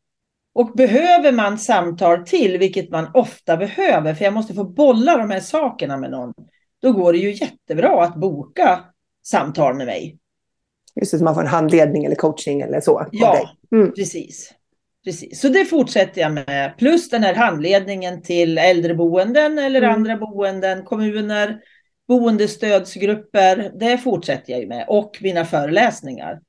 [0.53, 5.29] Och behöver man samtal till, vilket man ofta behöver, för jag måste få bolla de
[5.29, 6.33] här sakerna med någon,
[6.81, 8.79] då går det ju jättebra att boka
[9.23, 10.17] samtal med mig.
[10.95, 13.07] Just det, så man får en handledning eller coaching eller så.
[13.11, 13.91] Ja, mm.
[13.93, 14.53] precis.
[15.03, 15.41] precis.
[15.41, 16.73] Så det fortsätter jag med.
[16.77, 19.95] Plus den här handledningen till äldreboenden eller mm.
[19.95, 21.59] andra boenden, kommuner,
[22.07, 23.71] boendestödsgrupper.
[23.79, 24.85] Det fortsätter jag med.
[24.87, 26.39] Och mina föreläsningar.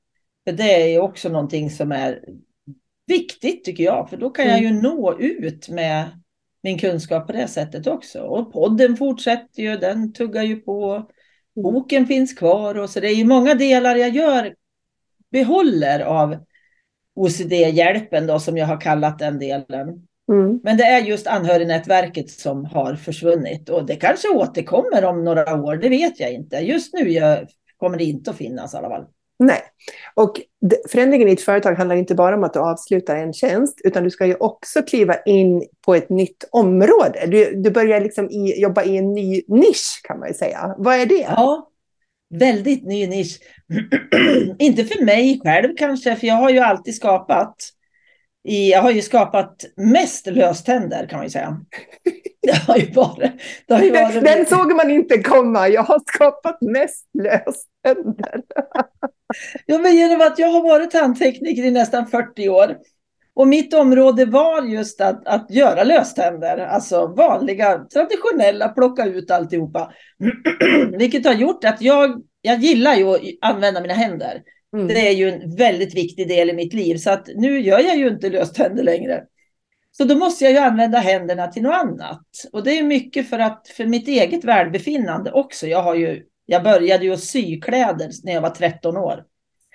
[0.45, 2.19] För det är också någonting som är
[3.07, 4.81] viktigt tycker jag, för då kan jag ju mm.
[4.81, 6.21] nå ut med
[6.63, 8.21] min kunskap på det sättet också.
[8.21, 10.93] Och podden fortsätter ju, den tuggar ju på.
[10.95, 11.07] Mm.
[11.55, 14.55] Boken finns kvar och så det är ju många delar jag gör,
[15.31, 16.37] behåller av
[17.15, 20.07] OCD-hjälpen då som jag har kallat den delen.
[20.31, 20.59] Mm.
[20.63, 25.75] Men det är just anhörignätverket som har försvunnit och det kanske återkommer om några år,
[25.75, 26.55] det vet jag inte.
[26.55, 27.19] Just nu
[27.77, 29.05] kommer det inte att finnas i alla fall.
[29.45, 29.61] Nej,
[30.15, 30.41] och
[30.89, 34.09] förändringen i ett företag handlar inte bara om att du avslutar en tjänst, utan du
[34.09, 37.25] ska ju också kliva in på ett nytt område.
[37.27, 40.75] Du, du börjar liksom i, jobba i en ny nisch kan man ju säga.
[40.77, 41.27] Vad är det?
[41.29, 41.69] Ja,
[42.39, 43.39] väldigt ny nisch.
[44.59, 47.55] inte för mig själv kanske, för jag har ju alltid skapat
[48.47, 51.57] i, jag har ju skapat mest löständer kan man ju säga.
[52.41, 53.31] Det har ju varit,
[53.67, 55.67] det har ju varit Den såg man inte komma.
[55.67, 57.72] Jag har skapat mest löständer.
[59.65, 62.77] ja, men genom att jag har varit tandtekniker i nästan 40 år.
[63.35, 69.93] Och mitt område var just att, att göra löständer, alltså vanliga, traditionella, plocka ut alltihopa.
[70.97, 74.41] Vilket har gjort att jag, jag gillar ju att använda mina händer.
[74.73, 74.87] Mm.
[74.87, 76.97] Det är ju en väldigt viktig del i mitt liv.
[76.97, 79.23] Så att nu gör jag ju inte löständer längre.
[79.91, 82.25] Så då måste jag ju använda händerna till något annat.
[82.51, 85.67] Och det är mycket för att för mitt eget välbefinnande också.
[85.67, 89.23] Jag, har ju, jag började ju sy kläder när jag var 13 år.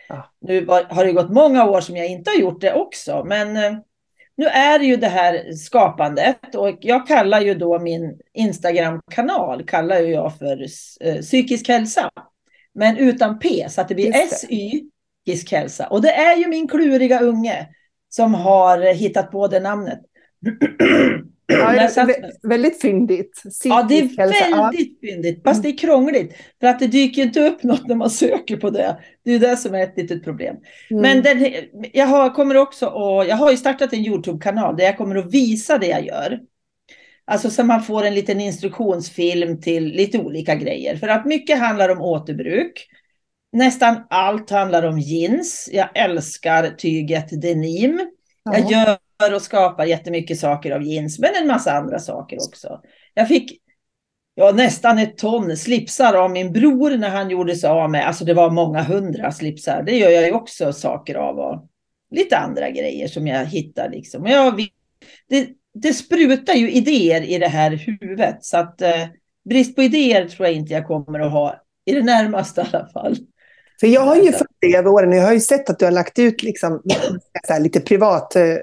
[0.08, 0.32] Ja.
[0.40, 3.24] Nu har det gått många år som jag inte har gjort det också.
[3.24, 3.78] Men eh,
[4.36, 9.96] nu är det ju det här skapandet och jag kallar ju då min Instagram-kanal kallar
[9.96, 10.66] jag för
[11.00, 12.10] eh, psykisk hälsa.
[12.74, 14.90] Men utan P så att det blir SY,
[15.24, 15.86] psykisk hälsa.
[15.86, 17.68] Och det är ju min kluriga unge
[18.08, 20.00] som har hittat på det namnet.
[21.52, 22.08] Ja,
[22.42, 23.32] väldigt fyndigt.
[23.34, 24.72] Psykisk ja, det är väldigt ja.
[25.00, 25.42] fyndigt.
[25.44, 26.36] Fast det är krångligt.
[26.60, 28.98] För att det dyker inte upp något när man söker på det.
[29.24, 30.56] Det är det som är ett litet problem.
[30.90, 31.02] Mm.
[31.02, 31.52] Men den,
[31.92, 35.34] jag, har, kommer också och, jag har ju startat en YouTube-kanal där jag kommer att
[35.34, 36.40] visa det jag gör.
[37.24, 40.96] Alltså så man får en liten instruktionsfilm till lite olika grejer.
[40.96, 42.88] För att mycket handlar om återbruk.
[43.52, 45.68] Nästan allt handlar om jeans.
[45.72, 48.10] Jag älskar tyget denim.
[48.44, 48.58] Ja.
[48.58, 48.98] Jag gör
[49.34, 52.80] och skapar jättemycket saker av jeans, men en massa andra saker också.
[53.14, 53.60] Jag fick
[54.34, 58.06] ja, nästan ett ton slipsar av min bror när han gjorde sig av med.
[58.06, 59.82] Alltså det var många hundra slipsar.
[59.82, 61.38] Det gör jag ju också saker av.
[61.38, 61.68] Och
[62.10, 64.22] lite andra grejer som jag hittar liksom.
[64.22, 64.66] Och jag,
[65.28, 68.44] det, det sprutar ju idéer i det här huvudet.
[68.44, 69.06] Så att eh,
[69.48, 72.88] brist på idéer tror jag inte jag kommer att ha i det närmaste i alla
[72.88, 73.16] fall.
[73.80, 75.12] För jag har ju följt dig över åren.
[75.12, 76.82] Jag har ju sett att du har lagt ut liksom,
[77.48, 78.54] här, lite privat äh,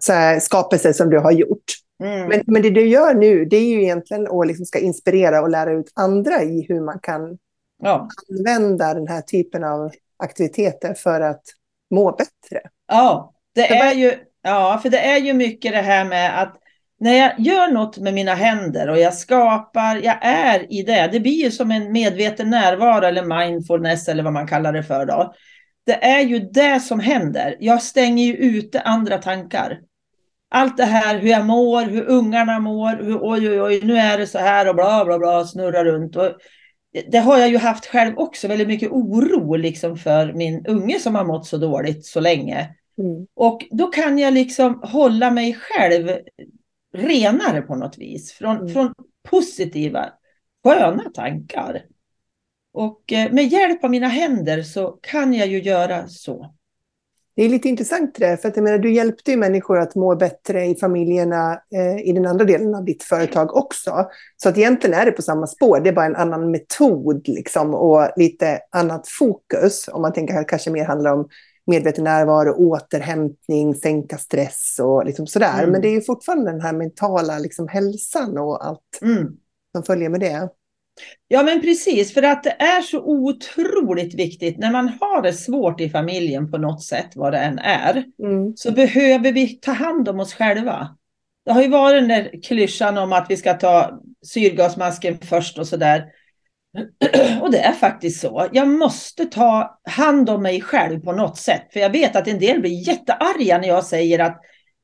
[0.00, 1.64] så här, skapelse som du har gjort.
[2.02, 2.28] Mm.
[2.28, 5.50] Men, men det du gör nu, det är ju egentligen att liksom ska inspirera och
[5.50, 7.38] lära ut andra i hur man kan
[7.82, 8.08] ja.
[8.30, 11.42] använda den här typen av aktiviteter för att
[11.90, 12.60] må bättre.
[12.88, 16.56] Ja, det är ju, ja, för det är ju mycket det här med att
[17.00, 21.08] när jag gör något med mina händer och jag skapar, jag är i det.
[21.12, 25.06] Det blir ju som en medveten närvaro eller mindfulness eller vad man kallar det för
[25.06, 25.34] då.
[25.86, 27.56] Det är ju det som händer.
[27.60, 29.80] Jag stänger ju ute andra tankar.
[30.50, 34.18] Allt det här hur jag mår, hur ungarna mår, hur oj oj oj, nu är
[34.18, 36.16] det så här och bla bla bla, snurrar runt.
[36.16, 36.32] Och
[37.08, 41.14] det har jag ju haft själv också, väldigt mycket oro liksom för min unge som
[41.14, 42.68] har mått så dåligt så länge.
[42.98, 43.26] Mm.
[43.36, 46.10] Och då kan jag liksom hålla mig själv
[46.92, 48.32] renare på något vis.
[48.32, 48.68] Från, mm.
[48.68, 48.94] från
[49.28, 50.12] positiva,
[50.64, 51.82] sköna tankar.
[52.72, 56.54] Och eh, med hjälp av mina händer så kan jag ju göra så.
[57.36, 60.16] Det är lite intressant det, för att jag menar, du hjälpte ju människor att må
[60.16, 64.08] bättre i familjerna eh, i den andra delen av ditt företag också.
[64.36, 67.74] Så att egentligen är det på samma spår, det är bara en annan metod liksom,
[67.74, 69.88] och lite annat fokus.
[69.88, 71.28] Om man tänker att det kanske mer handlar om
[71.66, 75.58] medveten närvaro, återhämtning, sänka stress och liksom sådär.
[75.58, 75.70] Mm.
[75.70, 79.26] Men det är ju fortfarande den här mentala liksom, hälsan och allt mm.
[79.74, 80.48] som följer med det.
[81.28, 85.80] Ja, men precis, för att det är så otroligt viktigt när man har det svårt
[85.80, 88.56] i familjen på något sätt, vad det än är, mm.
[88.56, 90.96] så behöver vi ta hand om oss själva.
[91.44, 95.66] Det har ju varit den där klyschan om att vi ska ta syrgasmasken först och
[95.66, 96.04] sådär.
[97.40, 98.48] Och det är faktiskt så.
[98.52, 101.62] Jag måste ta hand om mig själv på något sätt.
[101.72, 104.40] För jag vet att en del blir jättearga när jag säger att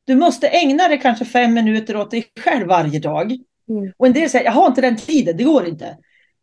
[0.07, 3.33] du måste ägna dig kanske fem minuter åt dig själv varje dag.
[3.69, 3.93] Mm.
[3.97, 5.97] Och en del säger, jag har inte den tiden, det går inte.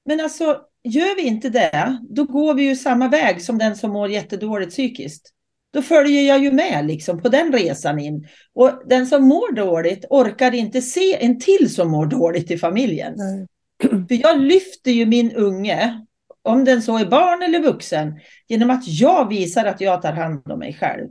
[0.06, 3.92] Men alltså, gör vi inte det, då går vi ju samma väg som den som
[3.92, 5.30] mår jättedåligt psykiskt.
[5.74, 8.28] Då följer jag ju med liksom på den resan in.
[8.54, 13.14] Och den som mår dåligt orkar inte se en till som mår dåligt i familjen.
[13.18, 13.48] Nej.
[14.08, 16.06] För jag lyfter ju min unge,
[16.42, 20.52] om den så är barn eller vuxen, genom att jag visar att jag tar hand
[20.52, 21.10] om mig själv.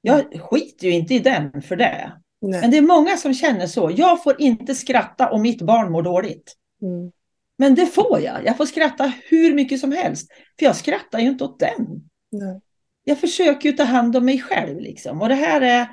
[0.00, 2.12] Jag skiter ju inte i den för det.
[2.40, 2.60] Nej.
[2.60, 3.92] Men det är många som känner så.
[3.96, 6.56] Jag får inte skratta om mitt barn mår dåligt.
[6.82, 7.12] Mm.
[7.58, 8.44] Men det får jag.
[8.44, 10.32] Jag får skratta hur mycket som helst.
[10.58, 12.02] För jag skrattar ju inte åt den.
[12.30, 12.60] Nej.
[13.04, 14.80] Jag försöker ju ta hand om mig själv.
[14.80, 15.22] Liksom.
[15.22, 15.88] Och det här är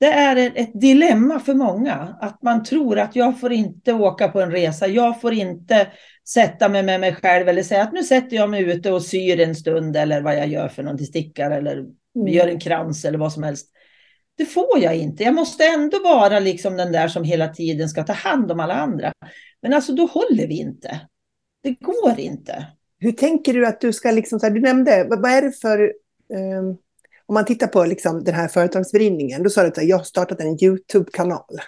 [0.00, 2.16] det är ett dilemma för många.
[2.20, 4.86] Att man tror att jag får inte åka på en resa.
[4.86, 5.88] Jag får inte
[6.28, 9.40] sätta mig med mig själv eller säga att nu sätter jag mig ute och syr
[9.40, 12.28] en stund eller vad jag gör för någonting, stickar eller mm.
[12.28, 13.70] gör en krans eller vad som helst.
[14.36, 15.22] Det får jag inte.
[15.22, 18.74] Jag måste ändå vara liksom den där som hela tiden ska ta hand om alla
[18.74, 19.12] andra.
[19.62, 21.00] Men alltså då håller vi inte.
[21.62, 22.66] Det går inte.
[22.98, 25.92] Hur tänker du att du ska, liksom, du nämnde, vad är det för
[26.34, 26.78] um
[27.26, 30.40] om man tittar på liksom den här företagsvridningen, då sa du att jag har startat
[30.40, 31.58] en YouTube-kanal.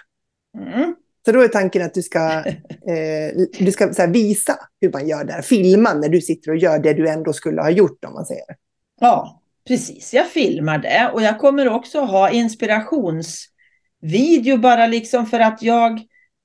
[0.57, 0.95] Mm.
[1.25, 5.23] Så då är tanken att du ska, eh, du ska här, visa hur man gör
[5.23, 8.13] det här, filma när du sitter och gör det du ändå skulle ha gjort om
[8.13, 8.45] man säger.
[9.01, 10.13] Ja, precis.
[10.13, 16.01] Jag filmar det och jag kommer också ha inspirationsvideo bara liksom för att jag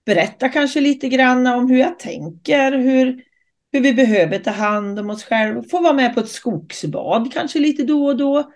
[0.06, 3.22] berättar kanske lite grann om hur jag tänker, hur,
[3.72, 7.58] hur vi behöver ta hand om oss själva, få vara med på ett skogsbad kanske
[7.58, 8.52] lite då och då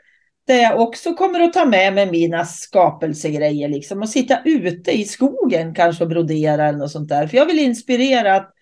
[0.46, 5.04] där jag också kommer att ta med mig mina skapelsegrejer liksom och sitta ute i
[5.04, 7.26] skogen kanske och brodera eller något sånt där.
[7.26, 8.52] För jag vill inspirera att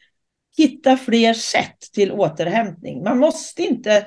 [0.56, 3.02] hitta fler sätt till återhämtning.
[3.02, 4.06] Man måste inte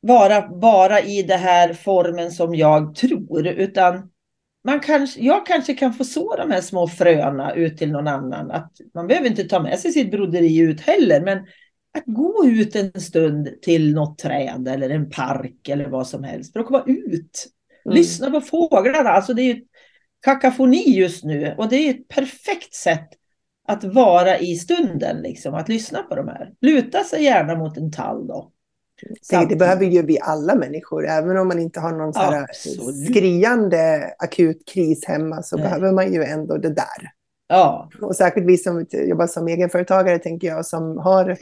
[0.00, 4.10] vara bara i den här formen som jag tror, utan
[4.64, 8.50] man kanske, jag kanske kan få så de här små fröna ut till någon annan.
[8.50, 11.38] Att man behöver inte ta med sig sitt broderi ut heller, men
[11.98, 16.52] att gå ut en stund till något träd eller en park eller vad som helst
[16.52, 17.46] för att komma ut.
[17.84, 17.96] Mm.
[17.96, 19.10] Lyssna på fåglarna.
[19.10, 19.64] Alltså det är ju
[20.24, 23.08] kakafoni just nu och det är ett perfekt sätt
[23.68, 26.52] att vara i stunden, liksom, att lyssna på de här.
[26.60, 28.52] Luta sig gärna mot en tall då.
[29.30, 32.12] Det, det behöver ju vi alla människor, även om man inte har någon
[32.52, 35.64] så skriande akut kris hemma så Nej.
[35.64, 37.12] behöver man ju ändå det där.
[37.48, 37.90] Ja.
[38.00, 41.38] Och särskilt vi som jobbar som egenföretagare, tänker jag, som har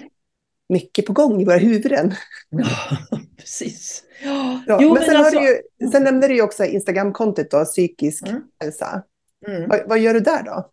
[0.68, 2.14] mycket på gång i våra huvuden.
[2.50, 2.96] Ja,
[3.36, 4.02] precis.
[4.24, 5.40] Ja, jo, men, sen, alltså...
[5.40, 8.42] ju, sen nämnde du ju också Instagramkontot då, psykisk mm.
[8.60, 9.02] hälsa.
[9.48, 9.68] Mm.
[9.68, 10.70] Vad, vad, gör du där då?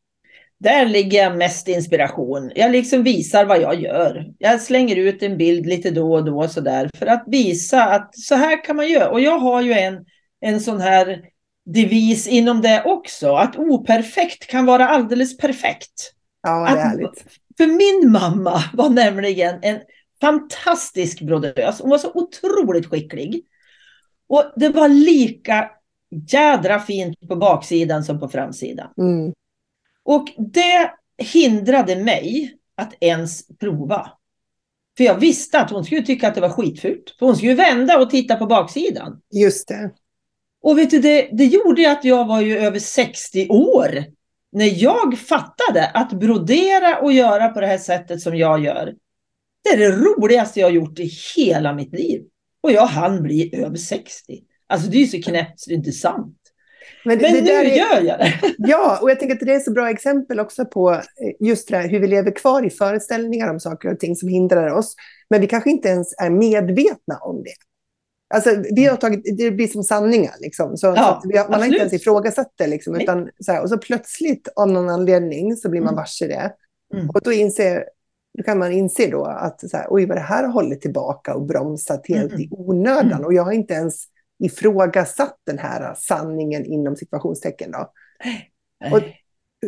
[0.63, 2.51] där ligger jag mest inspiration.
[2.55, 4.25] Jag liksom visar vad jag gör.
[4.37, 8.35] Jag slänger ut en bild lite då och då sådär för att visa att så
[8.35, 9.09] här kan man göra.
[9.09, 10.05] Och jag har ju en,
[10.41, 11.21] en sån här
[11.65, 16.13] devis inom det också, att operfekt kan vara alldeles perfekt.
[16.43, 17.25] Ja, det är härligt.
[17.57, 19.79] För min mamma var nämligen en
[20.21, 21.81] fantastisk brodös.
[21.81, 23.45] Hon var så otroligt skicklig.
[24.27, 25.71] Och det var lika
[26.31, 28.89] jädra fint på baksidan som på framsidan.
[28.97, 29.33] Mm.
[30.03, 34.11] Och det hindrade mig att ens prova.
[34.97, 37.15] För jag visste att hon skulle tycka att det var skitfult.
[37.19, 39.21] För hon skulle vända och titta på baksidan.
[39.33, 39.91] Just det.
[40.61, 44.05] Och vet du, det, det gjorde att jag var ju över 60 år.
[44.53, 48.93] När jag fattade att brodera och göra på det här sättet som jag gör.
[49.63, 52.21] Det är det roligaste jag har gjort i hela mitt liv.
[52.61, 54.39] Och jag hann bli över 60.
[54.67, 56.37] Alltså det är ju så knäppt så det är inte sant.
[57.05, 57.63] Men, Men nu är...
[57.63, 58.33] gör jag det.
[58.57, 61.01] Ja, och jag tänker att det är så bra exempel också på eh,
[61.47, 64.69] just det här hur vi lever kvar i föreställningar om saker och ting som hindrar
[64.69, 64.95] oss.
[65.29, 67.53] Men vi kanske inte ens är medvetna om det.
[68.33, 70.33] Alltså, vi har tagit, det blir som sanningar.
[70.39, 70.77] Liksom.
[70.77, 72.67] Så, ja, så har, man har inte ens ifrågasatt det.
[72.67, 75.95] Liksom, utan, så här, och så plötsligt av någon anledning så blir man mm.
[75.95, 76.53] varse det.
[76.93, 77.09] Mm.
[77.09, 77.85] Och då, inser,
[78.37, 81.35] då kan man inse då att så här, oj, vad det här har hållit tillbaka
[81.35, 82.41] och bromsat helt mm.
[82.41, 83.11] i onödan.
[83.11, 83.25] Mm.
[83.25, 84.03] Och jag har inte ens
[84.43, 87.71] ifrågasatt den här sanningen inom situationstecken.
[87.71, 87.91] Då.
[88.91, 89.01] Och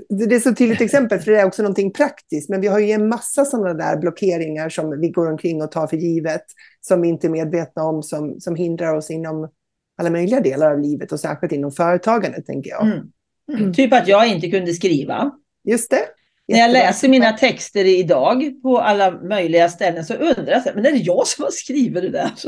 [0.09, 2.49] det är så tydligt exempel, för det är också någonting praktiskt.
[2.49, 5.87] Men vi har ju en massa sådana där blockeringar som vi går omkring och tar
[5.87, 6.45] för givet,
[6.81, 9.49] som vi inte är medvetna om, som, som hindrar oss inom
[9.97, 12.85] alla möjliga delar av livet och särskilt inom företagandet, tänker jag.
[12.85, 13.11] Mm.
[13.57, 13.73] Mm.
[13.73, 15.31] Typ att jag inte kunde skriva.
[15.63, 16.05] Just det.
[16.47, 20.91] När jag läser mina texter idag på alla möjliga ställen så undrar jag, men är
[20.91, 22.31] det jag som har skrivit det där?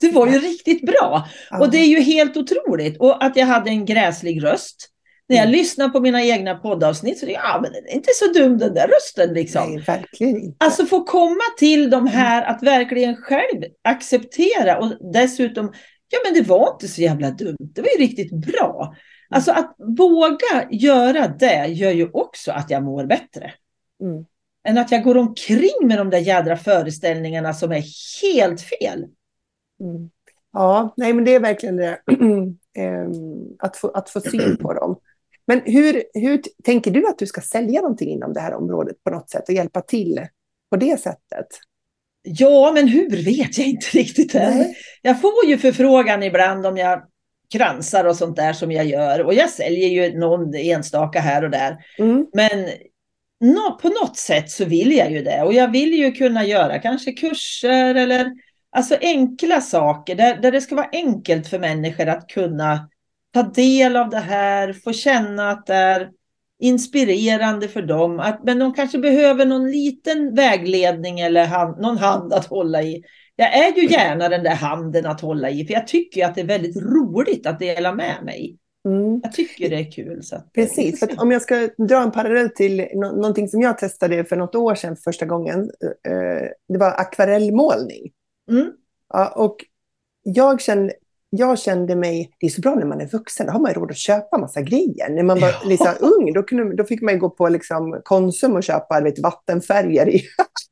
[0.00, 1.28] Det var ju riktigt bra.
[1.60, 3.00] Och det är ju helt otroligt.
[3.00, 4.91] Och att jag hade en gräslig röst.
[5.28, 5.52] När jag mm.
[5.52, 8.58] lyssnar på mina egna poddavsnitt så är det, ja, men det är inte så dum
[8.58, 9.34] den där rösten.
[9.34, 9.70] Liksom.
[9.70, 10.64] Nej, verkligen inte.
[10.64, 15.72] Alltså få komma till de här att verkligen själv acceptera och dessutom,
[16.08, 17.56] ja men det var inte så jävla dumt.
[17.58, 18.94] Det var ju riktigt bra.
[19.30, 23.52] Alltså att våga göra det gör ju också att jag mår bättre.
[24.02, 24.24] Mm.
[24.68, 27.84] Än att jag går omkring med de där jädra föreställningarna som är
[28.22, 29.06] helt fel.
[29.80, 30.10] Mm.
[30.52, 31.98] Ja, nej men det är verkligen det.
[32.74, 33.12] Ehm,
[33.58, 34.96] att, få, att få syn på dem.
[35.46, 39.10] Men hur, hur tänker du att du ska sälja någonting inom det här området på
[39.10, 40.26] något sätt och hjälpa till
[40.70, 41.46] på det sättet?
[42.22, 44.74] Ja, men hur vet jag inte riktigt än.
[45.02, 47.02] Jag får ju förfrågan ibland om jag
[47.52, 49.24] kransar och sånt där som jag gör.
[49.24, 51.76] Och jag säljer ju någon enstaka här och där.
[51.98, 52.26] Mm.
[52.32, 52.64] Men
[53.40, 55.42] no, på något sätt så vill jag ju det.
[55.42, 58.32] Och jag vill ju kunna göra kanske kurser eller
[58.70, 60.14] alltså enkla saker.
[60.14, 62.88] Där, där det ska vara enkelt för människor att kunna
[63.32, 66.10] ta del av det här, få känna att det är
[66.58, 68.20] inspirerande för dem.
[68.20, 73.02] Att, men de kanske behöver någon liten vägledning eller hand, någon hand att hålla i.
[73.36, 76.40] Jag är ju gärna den där handen att hålla i, för jag tycker att det
[76.40, 78.58] är väldigt roligt att dela med mig.
[78.88, 79.20] Mm.
[79.22, 80.22] Jag tycker det är kul.
[80.22, 83.78] Så att, Precis, för om jag ska dra en parallell till no någonting som jag
[83.78, 85.60] testade för något år sedan första gången.
[86.08, 88.12] Eh, det var akvarellmålning.
[88.50, 88.72] Mm.
[89.08, 89.56] Ja, och
[90.22, 90.92] jag kände,
[91.34, 93.90] jag kände mig, det är så bra när man är vuxen, då har man råd
[93.90, 95.10] att köpa massa grejer.
[95.10, 95.68] När man var ja.
[95.68, 100.08] liksom ung, då, kunde, då fick man gå på liksom Konsum och köpa vet, vattenfärger.
[100.08, 100.22] I.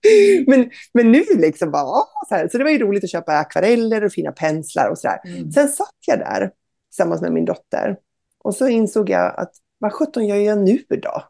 [0.46, 2.48] men, men nu liksom bara, så, här.
[2.48, 5.20] så det var ju roligt att köpa akvareller och fina penslar och sådär.
[5.24, 5.52] Mm.
[5.52, 6.50] Sen satt jag där
[6.90, 7.96] tillsammans med min dotter
[8.44, 11.22] och så insåg jag att vad sjutton gör jag nu då?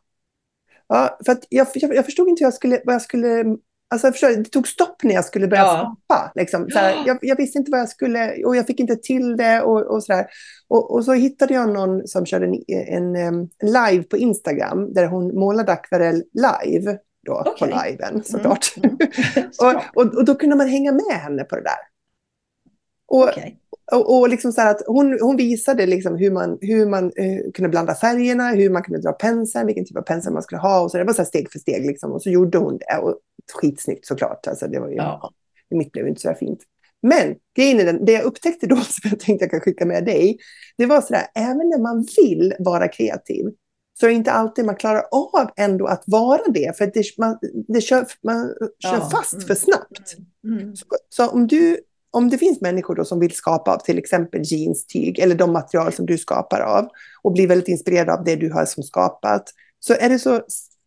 [0.86, 3.44] Ja, för jag, jag, jag förstod inte jag skulle, vad jag skulle
[3.92, 5.96] Alltså förstår, det tog stopp när jag skulle börja ja.
[6.07, 6.33] skapa.
[6.35, 6.70] Liksom.
[6.70, 9.62] Så här, jag, jag, visste inte vad jag skulle, och jag fick inte till det.
[9.62, 10.24] Och, och, så,
[10.68, 15.07] och, och så hittade jag någon som körde en, en, en, live på Instagram, där
[15.07, 16.98] hon målade akvarell live.
[17.26, 17.70] Då, okay.
[17.70, 18.22] På liven mm.
[18.24, 18.74] såklart.
[18.76, 18.96] Mm.
[19.37, 19.50] Mm.
[19.61, 21.81] och, och, och, då kunde man hänga med henne på det där.
[23.09, 23.55] Och, okay.
[23.92, 27.68] och, och liksom så att hon, hon visade liksom hur man, hur man uh, kunde
[27.68, 30.81] blanda färgerna, hur man kunde dra penseln, vilken typ av pensel man skulle ha.
[30.81, 31.87] Och så det var så steg för steg.
[31.87, 32.12] Liksom.
[32.12, 32.98] Och så gjorde hon det.
[32.98, 33.18] Och
[33.52, 34.46] skitsnyggt såklart.
[34.46, 35.32] Alltså, det var ju, ja.
[35.70, 36.60] Mitt blev inte så fint.
[37.02, 40.04] Men grejen är den, det jag upptäckte då, som jag tänkte jag kan skicka med
[40.04, 40.38] dig,
[40.79, 43.44] det var sådär, även när man vill vara kreativ,
[44.00, 47.38] så är det inte alltid man klarar av ändå att vara det, för det, man,
[47.68, 49.08] det kör, man kör ja.
[49.12, 49.46] fast mm.
[49.46, 50.16] för snabbt.
[50.44, 50.58] Mm.
[50.58, 50.77] Mm.
[50.77, 51.79] Så, så, om, du,
[52.10, 55.92] om det finns människor då som vill skapa av till exempel jeanstyg, eller de material
[55.92, 56.88] som du skapar av,
[57.22, 59.44] och blir väldigt inspirerade av det du har som skapat,
[59.81, 60.40] så är det så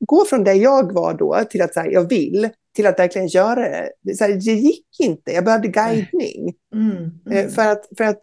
[0.08, 3.70] gå från där jag var då till att säga jag vill, till att verkligen göra
[4.02, 4.16] det.
[4.16, 6.54] Så här, det gick inte, jag behövde guidning.
[6.76, 6.92] Mm,
[7.26, 7.38] mm.
[7.46, 8.20] Eh, för, att, för att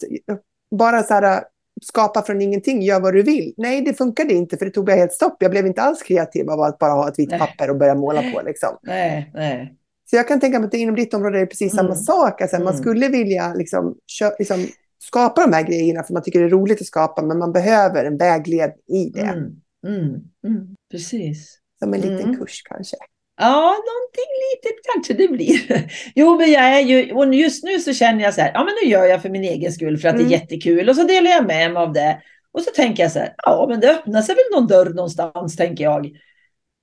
[0.76, 1.42] bara så här,
[1.82, 3.54] skapa från ingenting, gör vad du vill.
[3.56, 5.36] Nej, det funkade inte för det tog jag helt stopp.
[5.40, 8.22] Jag blev inte alls kreativ av att bara ha ett vitt papper och börja måla
[8.32, 8.42] på.
[8.42, 8.76] Liksom.
[8.82, 9.76] Nej, nej.
[10.10, 11.96] Så jag kan tänka mig att inom ditt område är det precis samma Mm.
[12.02, 12.40] sak.
[12.42, 12.80] Alltså, Man Mm.
[12.80, 14.66] skulle vilja liksom, kö- liksom,
[15.02, 18.04] skapa de här grejerna för man tycker det är roligt att skapa, men man behöver
[18.04, 19.20] en vägledning i det.
[19.20, 19.44] Mm.
[19.86, 20.04] Mm.
[20.46, 20.76] Mm.
[20.90, 21.58] Precis.
[21.82, 22.36] Som en liten Mm.
[22.36, 22.96] kurs kanske.
[23.40, 25.88] Ja, någonting litet kanske det blir.
[26.14, 28.74] Jo, men jag är ju, och just nu så känner jag så här, ja men
[28.82, 30.28] nu gör jag för min egen skull för att Mm.
[30.28, 32.22] det är jättekul och så delar jag med mig av det.
[32.52, 35.56] Och så tänker jag så här, ja men det öppnar sig väl någon dörr någonstans,
[35.56, 36.10] tänker jag.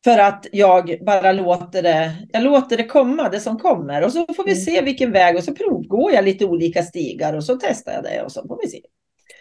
[0.03, 4.03] För att jag bara låter det, jag låter det komma, det som kommer.
[4.03, 4.63] Och så får vi Mm.
[4.63, 8.21] se vilken väg och så provgår jag lite olika stigar och så testar jag det
[8.23, 8.81] och så får vi se.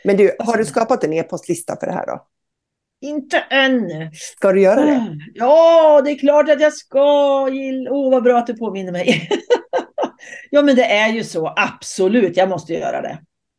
[0.04, 2.26] Men du, har du skapat en e-postlista för det här då?
[3.02, 3.90] Inte än.
[4.12, 5.18] Ska du göra det?
[5.34, 7.00] Ja, det är klart att jag ska.
[7.90, 9.28] Åh, vad bra att du påminner mig.
[10.50, 11.54] ja, men det är ju så.
[11.56, 13.18] Absolut, jag måste göra det.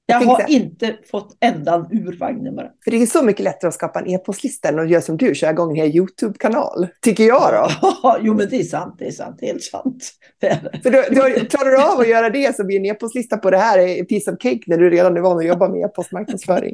[0.09, 2.67] Jag tänkte har säga- inte fått ändan ur vagnen bara.
[2.83, 5.35] För det är så mycket lättare att skapa en e-postlista än att göra som du,
[5.35, 6.87] köra igång en hel YouTube-kanal.
[7.01, 8.17] Tycker jag då.
[8.21, 8.95] jo, men det är sant.
[8.99, 9.41] Det är sant.
[9.41, 10.03] Helt sant.
[10.41, 10.79] Är.
[10.83, 13.57] För då, då, klarar du av att göra det så blir en e-postlista på det
[13.57, 16.73] här en piece of cake när du redan är van att jobba med e-postmarknadsföring.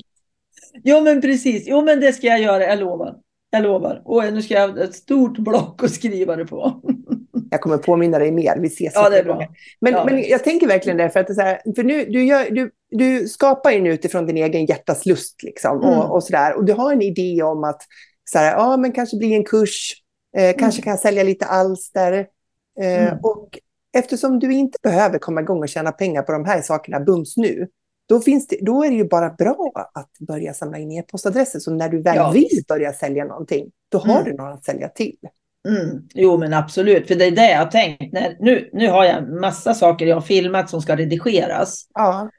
[0.84, 1.64] Jo, men precis.
[1.68, 2.64] Jo, men det ska jag göra.
[2.64, 3.16] Jag lovar.
[3.50, 4.02] Jag lovar.
[4.06, 6.82] Och nu ska jag ha ett stort block att skriva det på.
[7.52, 8.58] Jag kommer påminna dig mer.
[8.60, 8.92] Vi ses.
[8.96, 9.34] Ja, det är bra.
[9.34, 9.50] gånger.
[9.82, 10.30] Men, Ja, men visst.
[10.30, 13.28] jag tänker verkligen det, för att det så här, för nu, du, gör, du, du
[13.28, 15.90] skapar ju nu utifrån din egen hjärtas lust liksom, Mm.
[16.00, 16.56] och, och sådär.
[16.56, 17.82] Och du har en idé om att
[18.32, 19.94] så här, ja, men kanske bli en kurs,
[20.38, 22.14] eh, kanske kan jag sälja lite alster.
[22.82, 23.20] Eh, Mm.
[23.24, 23.60] Och
[23.98, 27.68] eftersom du inte behöver komma igång och tjäna pengar på de här sakerna bums nu,
[28.10, 31.60] då, finns det, då är det ju bara bra att börja samla in e-postadresser.
[31.60, 34.24] Så när du väl Ja, vill börja sälja någonting, då har Mm.
[34.26, 35.16] du någon att sälja till.
[35.68, 36.02] Mm.
[36.14, 37.08] Jo, men absolut.
[37.08, 38.14] För det är det jag har tänkt.
[38.14, 41.88] När, nu, nu har jag en massa saker jag har filmat som ska redigeras.
[41.94, 42.30] Ja,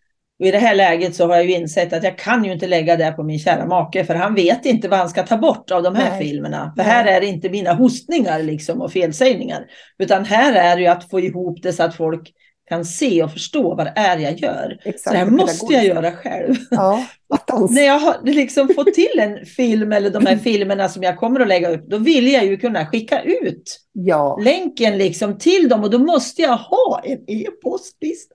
[0.40, 2.66] Och I det här läget så har jag ju insett att jag kan ju inte
[2.66, 5.70] lägga det på min kära make för han vet inte vad han ska ta bort
[5.70, 6.22] av de här Nej.
[6.22, 6.72] filmerna.
[6.76, 6.92] För Nej.
[6.92, 9.66] här är det inte mina hostningar liksom och felsägningar.
[9.98, 12.32] Utan här är det ju att få ihop det så att folk
[12.68, 14.78] kan se och förstå vad det är jag gör.
[14.84, 15.00] exakt.
[15.00, 16.54] Så det här måste jag göra själv.
[16.70, 17.06] Ja.
[17.70, 21.40] När jag har liksom fått till en film eller de här filmerna som jag kommer
[21.40, 25.84] att lägga upp, då vill jag ju kunna skicka ut Ja, länken liksom till dem
[25.84, 28.34] och då måste jag ha en e-postlista.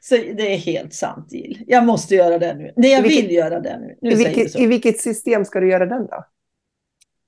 [0.00, 1.62] Så det är helt sant Jill.
[1.66, 2.72] Jag måste göra det nu.
[2.76, 3.96] Nej, jag vilket- vill göra det nu.
[4.02, 4.56] nu I vilket.
[4.56, 6.24] I vilket system ska du göra den då?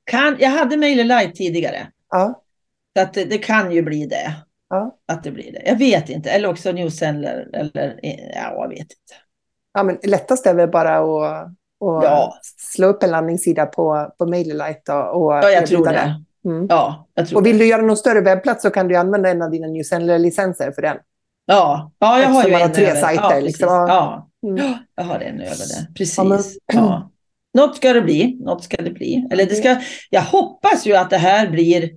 [0.04, 1.86] Kan, jag hade MailerLite tidigare.
[2.10, 2.42] Ja,
[2.96, 4.32] Så att det, det kan ju bli det.
[4.70, 4.96] Ja.
[5.12, 5.62] Att det blir det.
[5.66, 6.30] Jag vet inte.
[6.30, 7.48] Eller också Newsender.
[7.52, 8.00] Eller,
[8.34, 8.94] ja, jag vet inte.
[9.74, 11.54] ja men lättast är väl bara att, att
[12.04, 12.34] Ja.
[12.74, 16.24] slå upp en landningssida på, på MailerLite och, och Ja, jag tror erbjuda det.
[16.50, 16.66] Mm.
[16.70, 17.64] Ja, jag tror Och vill det.
[17.64, 20.96] du göra någon större webbplats så kan du använda en av dina newsender-licenser för den.
[21.46, 23.00] Ja, ja jag har Eftersom ju man har tre över.
[23.00, 23.68] sajter, Ja, liksom.
[23.68, 24.28] Ja.
[24.46, 24.56] Mm.
[24.66, 25.94] Ja, jag har en över det.
[25.96, 26.18] Precis.
[26.18, 26.42] Ja, men-
[26.72, 27.10] Ja.
[27.54, 28.38] Något ska det bli.
[28.44, 29.28] Något ska det bli.
[29.32, 29.76] Eller det ska,
[30.10, 31.90] jag hoppas ju att det här blir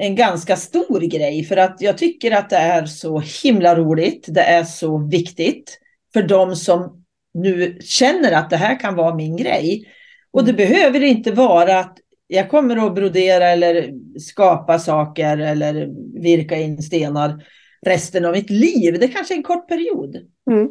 [0.00, 1.44] en ganska stor grej.
[1.44, 4.24] För att jag tycker att det är så himla roligt.
[4.28, 5.78] Det är så viktigt
[6.12, 9.88] för de som nu känner att det här kan vara min grej.
[10.30, 15.88] Och det behöver inte vara att jag kommer att brodera eller skapa saker eller
[16.22, 17.46] virka in stenar
[17.86, 18.98] resten av mitt liv.
[19.00, 20.16] Det kanske är en kort period.
[20.50, 20.66] Mm.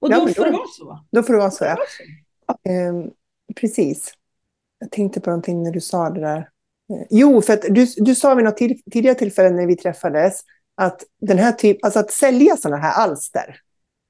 [0.00, 1.04] Och Ja, då får då- det vara så.
[1.12, 1.64] Då får det vara så.
[1.64, 1.76] Ja.
[1.76, 2.70] så.
[2.70, 3.10] Ehm,
[3.60, 4.14] precis.
[4.78, 6.48] Jag tänkte på någonting när du sa det där.
[7.10, 10.40] Jo, för att du, du sa vid något tid, tidigare tillfälle när vi träffades
[10.76, 13.56] att den här typ, alltså att sälja sådana här alster.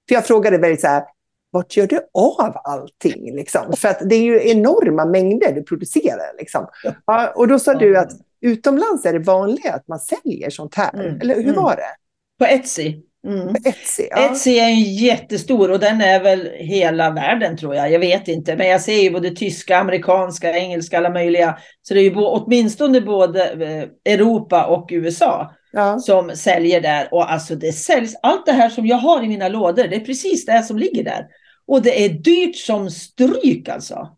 [0.09, 1.05] För jag frågade väldigt så här,
[1.51, 3.37] vart gör du av allting?
[3.37, 3.73] Liksom?
[3.77, 6.37] För att det är ju enorma mängder du producerar.
[6.39, 6.67] Liksom.
[7.07, 10.95] Ja, och då sa du att utomlands är det vanligare att man säljer sånt här.
[10.95, 11.63] Mm, Eller hur mm.
[11.63, 11.97] var det?
[12.39, 13.03] På Etsy.
[13.27, 13.55] Mm.
[13.65, 14.09] Etsy?
[14.11, 14.31] Ja.
[14.31, 17.93] Etsy är ju jättestor och den är väl hela världen tror jag.
[17.93, 18.57] Jag vet inte.
[18.57, 21.59] Men jag ser ju både tyska, amerikanska, engelska, alla möjliga.
[21.83, 25.99] Så det är ju åtminstone både eh, Europa och USA Ja.
[25.99, 27.09] som säljer där.
[27.15, 30.01] Och alltså det säljs, allt det här som jag har i mina lådor, det är
[30.01, 31.27] precis det som ligger där.
[31.67, 34.09] Och det är dyrt som stryk alltså.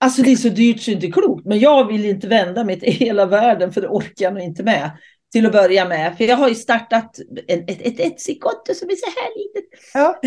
[0.00, 1.46] Alltså det är så dyrt så det är inte klokt.
[1.46, 4.62] Men jag vill inte vända mig till hela världen för det orkar jag nog inte
[4.62, 4.90] med.
[5.36, 6.16] Till att börja med.
[6.16, 7.18] För jag har ju startat
[7.48, 9.64] en, ett, ett Etsy-konto som är så här litet.
[9.94, 10.20] Ja.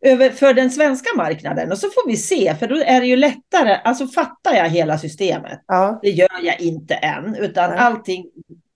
[0.10, 1.72] Över, för den svenska marknaden.
[1.72, 2.54] Och så får vi se.
[2.54, 3.74] För då är det ju lättare.
[3.84, 5.64] Alltså fattar jag hela systemet.
[5.66, 5.98] Ja.
[6.02, 7.34] Det gör jag inte än.
[7.34, 7.78] Utan Nej.
[7.78, 8.24] allting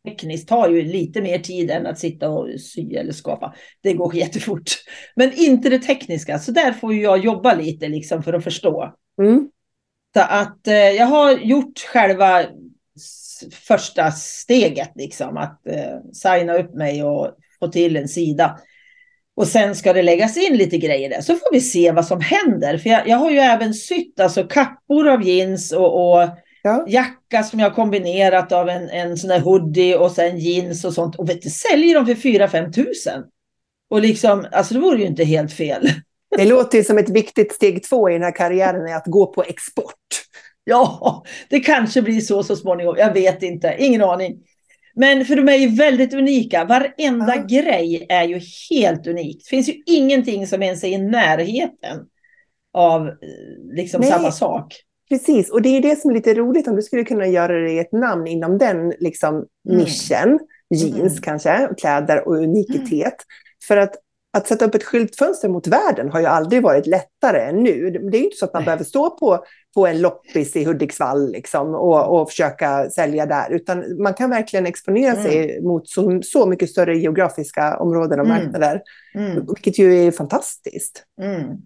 [0.04, 3.54] tekniskt tar ju lite mer tid än att sitta och sy eller skapa.
[3.82, 4.70] Det går jättefort.
[5.16, 6.38] Men inte det tekniska.
[6.38, 8.94] Så där får jag jobba lite liksom för att förstå.
[9.22, 9.48] Mm.
[10.14, 12.44] Så att eh, jag har gjort själva
[13.52, 17.30] första steget, liksom, att eh, signa upp mig och
[17.60, 18.58] få till en sida.
[19.36, 21.20] Och sen ska det läggas in lite grejer där.
[21.20, 22.78] Så får vi se vad som händer.
[22.78, 26.28] För jag, jag har ju även sytt alltså kappor av jeans och, och
[26.62, 26.84] ja.
[26.88, 31.16] jacka som jag kombinerat av en, en sån där hoodie och sen jeans och sånt.
[31.16, 33.22] Och vet du, säljer de för 4-5 tusen.
[33.90, 35.90] Och liksom, alltså det vore ju inte helt fel.
[36.36, 39.42] Det låter ju som ett viktigt steg två i den här karriären, att gå på
[39.42, 39.94] export.
[40.70, 42.96] Ja, det kanske blir så så småningom.
[42.98, 44.38] Jag vet inte, ingen aning.
[44.94, 46.64] Men för de är ju väldigt unika.
[46.64, 47.44] Varenda ja.
[47.48, 48.40] grej är ju
[48.70, 49.44] helt unikt.
[49.44, 51.98] Det finns ju ingenting som ens är i närheten
[52.72, 53.14] av eh,
[53.72, 54.74] liksom samma sak.
[55.08, 57.72] Precis, och det är det som är lite roligt om du skulle kunna göra det
[57.72, 59.78] i ett namn inom den liksom, mm.
[59.78, 60.28] nischen.
[60.28, 60.38] Mm.
[60.74, 61.22] Jeans mm.
[61.22, 62.90] kanske, kläder och unikitet.
[62.90, 63.14] Mm.
[63.68, 63.94] För att
[64.32, 67.90] att sätta upp ett skyltfönster mot världen har ju aldrig varit lättare än nu.
[67.90, 68.64] Det är ju inte så att man Nej.
[68.64, 74.02] behöver stå på, på en loppis i Hudiksvall liksom, och, och försöka sälja där, utan
[74.02, 75.24] man kan verkligen exponera mm.
[75.24, 78.38] sig mot så, så mycket större geografiska områden och mm.
[78.38, 78.82] marknader,
[79.14, 79.46] mm.
[79.46, 81.04] vilket ju är fantastiskt.
[81.22, 81.56] Mm.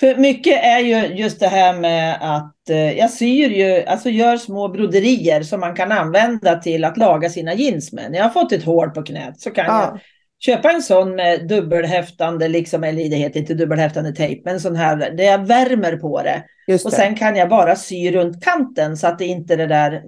[0.00, 4.36] För mycket är ju just det här med att eh, jag syr ju, alltså gör
[4.36, 8.10] små broderier som man kan använda till att laga sina jeans med.
[8.10, 9.80] När jag har fått ett hål på knät så kan ja.
[9.82, 10.00] jag
[10.38, 14.96] köpa en sån med dubbelhäftande, liksom, eller det heter inte dubbelhäftande tejp, men sån här
[14.96, 16.44] där jag värmer på det.
[16.66, 16.84] det.
[16.84, 20.02] Och sen kan jag bara sy runt kanten så att det inte det där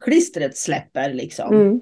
[0.00, 1.14] klistret släpper.
[1.14, 1.54] Liksom.
[1.54, 1.80] Mm.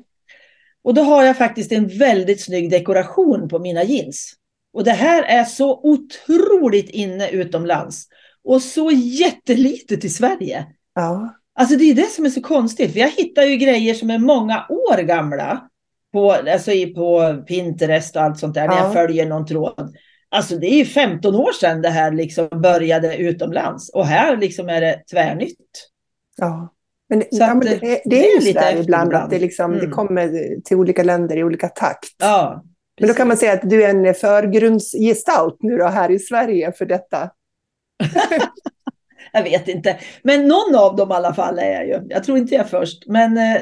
[0.85, 4.35] Och då har jag faktiskt en väldigt snygg dekoration på mina jeans.
[4.73, 8.07] Och det här är så otroligt inne utomlands.
[8.45, 10.67] Och så jättelitet i Sverige.
[10.95, 11.35] Ja.
[11.55, 12.93] Alltså det är det som är så konstigt.
[12.93, 15.69] För jag hittar ju grejer som är många år gamla
[16.15, 19.95] på, alltså på Pinterest och allt sånt där, när jag följer någon tråd.
[20.31, 24.69] Alltså det är ju 15 år sedan det här liksom började utomlands och här liksom
[24.69, 25.91] är det tvärnytt.
[26.37, 26.75] Ja.
[27.09, 29.85] Men, ja, men det, det, det, är ju lite där ibland att det, liksom, mm.
[29.85, 32.15] det kommer till olika länder i olika takt.
[32.19, 32.65] Ja,
[33.01, 36.73] men då kan man säga att du är en förgrundsgestalt nu då här i Sverige
[36.73, 37.31] för detta.
[39.33, 39.99] jag vet inte.
[40.23, 42.07] Men någon av dem i alla fall är jag ju.
[42.09, 43.61] Jag tror inte jag är först, men eh,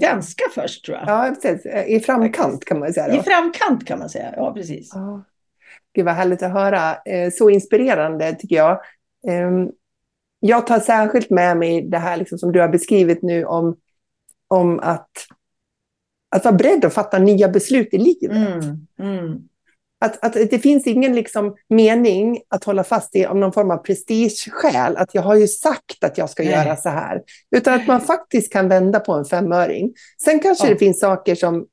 [0.00, 1.08] ganska först tror jag.
[1.08, 1.66] Ja, precis.
[1.86, 3.08] I framkant kan man säga.
[3.08, 3.14] Då.
[3.14, 4.90] I framkant kan man säga, ja precis.
[4.94, 5.24] Ja.
[5.94, 6.94] Gud vad härligt att höra.
[7.04, 8.80] Eh, så inspirerande tycker jag.
[9.28, 9.70] Ehm,
[10.40, 13.76] jag tar särskilt med mig det här liksom som du har beskrivit nu om,
[14.48, 15.10] om att,
[16.36, 18.36] att vara beredd att fatta nya beslut i livet.
[18.36, 19.48] Mm, mm.
[20.00, 23.76] Att, att det finns ingen liksom mening att hålla fast i av någon form av
[23.76, 26.52] prestigeskäl, att jag har ju sagt att jag ska Nej.
[26.52, 27.22] göra så här.
[27.56, 29.92] Utan att man faktiskt kan vända på en femöring.
[30.24, 30.72] Sen kanske ja.
[30.72, 31.66] det finns saker som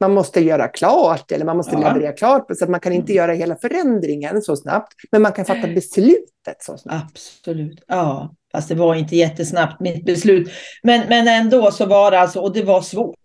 [0.00, 1.78] man måste göra klart eller man måste ja.
[1.78, 3.16] leverera klart, så att man kan inte mm.
[3.16, 4.92] göra hela förändringen så snabbt.
[5.12, 7.10] Men man kan fatta beslutet så snabbt.
[7.10, 8.34] Absolut, ja.
[8.52, 10.50] Fast det var inte jättesnabbt mitt beslut.
[10.82, 13.16] Men, men ändå så var det alltså, och det var svårt.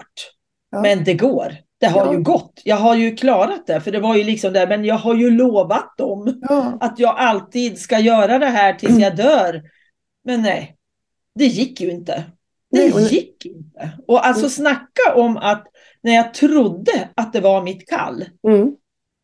[0.72, 0.82] Ja.
[0.82, 1.54] Men det går.
[1.84, 2.14] Det har ja.
[2.14, 2.62] ju gått.
[2.64, 5.30] Jag har ju klarat det, för det var ju liksom det, men jag har ju
[5.30, 6.78] lovat dem ja.
[6.82, 9.64] att jag alltid ska göra det här tills jag dör.
[10.24, 10.76] Men nej,
[11.36, 12.24] det gick ju inte.
[12.72, 13.90] Det nej, gick inte.
[14.08, 14.50] Och alltså mm.
[14.50, 15.68] snacka om att
[16.02, 18.26] när jag trodde att det var mitt kall.
[18.48, 18.76] Mm.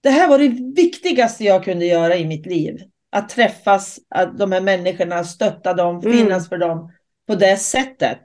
[0.03, 2.79] Det här var det viktigaste jag kunde göra i mitt liv.
[3.11, 6.17] Att träffas, att de här människorna, stötta dem, mm.
[6.17, 6.49] finnas mm.
[6.49, 6.91] för dem
[7.27, 8.21] på det sättet.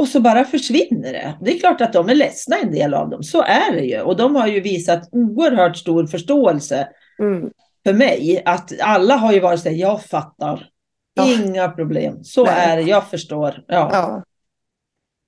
[0.00, 1.38] Och så bara försvinner det.
[1.40, 4.00] Det är klart att de är ledsna en del av dem, så är det ju.
[4.00, 6.88] Och de har ju visat oerhört stor förståelse
[7.18, 7.50] mm.
[7.86, 8.42] för mig.
[8.44, 10.68] Att alla har ju varit så här, jag fattar.
[11.14, 11.28] Ja.
[11.34, 12.54] Inga problem, så Nej.
[12.56, 13.64] är det, jag förstår.
[13.66, 13.90] Ja.
[13.92, 14.24] ja.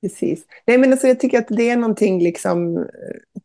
[0.03, 0.45] Precis.
[0.67, 2.87] Nej, men alltså, jag tycker att det är någonting liksom,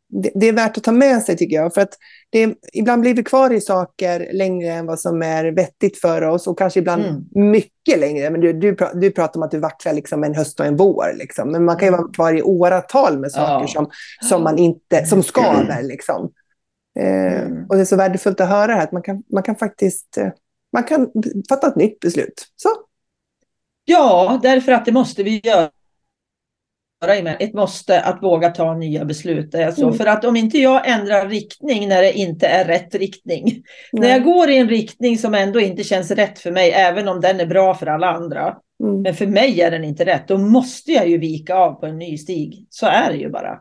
[0.10, 1.74] det, det, är värt att ta med sig tycker jag.
[1.74, 1.93] För att
[2.30, 6.47] det, ibland blir vi kvar i saker längre än vad som är vettigt för oss
[6.47, 7.51] och kanske ibland mm.
[7.51, 8.30] mycket längre.
[8.30, 11.14] Men du, du, du pratar om att du vacklar liksom en höst och en vår.
[11.16, 11.51] Liksom.
[11.51, 13.68] Men man kan ju vara kvar i åratal med saker ja.
[13.68, 13.89] som,
[14.30, 15.84] som, man inte, som skaver.
[15.84, 16.32] Liksom.
[16.99, 17.66] Eh, mm.
[17.70, 20.30] och det är så värdefullt att höra här, att man kan, man kan faktiskt eh,
[20.74, 21.12] man kan
[21.49, 22.47] fatta ett nytt beslut.
[22.55, 22.70] Så.
[23.86, 25.70] Ja, därför att det måste vi göra
[27.39, 29.52] ett måste att våga ta nya beslut.
[29.52, 29.84] Det är så.
[29.84, 29.98] Mm.
[29.98, 33.43] För att om inte jag ändrar riktning när det inte är rätt riktning.
[33.43, 33.64] Nej.
[33.91, 37.22] När jag går i en riktning som ändå inte känns rätt för mig, även om
[37.22, 38.56] den är bra för alla andra.
[38.84, 39.02] Mm.
[39.02, 40.28] Men för mig är den inte rätt.
[40.28, 42.68] Då måste jag ju vika av på en ny stig.
[42.70, 43.60] Så är det ju bara.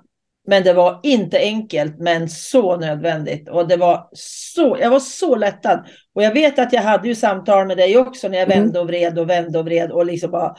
[0.49, 3.49] Men det var inte enkelt, men så nödvändigt.
[3.49, 5.87] Och det var så, jag var så lättad.
[6.15, 8.63] Och jag vet att jag hade ju samtal med dig också när jag mm.
[8.63, 10.57] vände och vred och vände och vred och liksom bara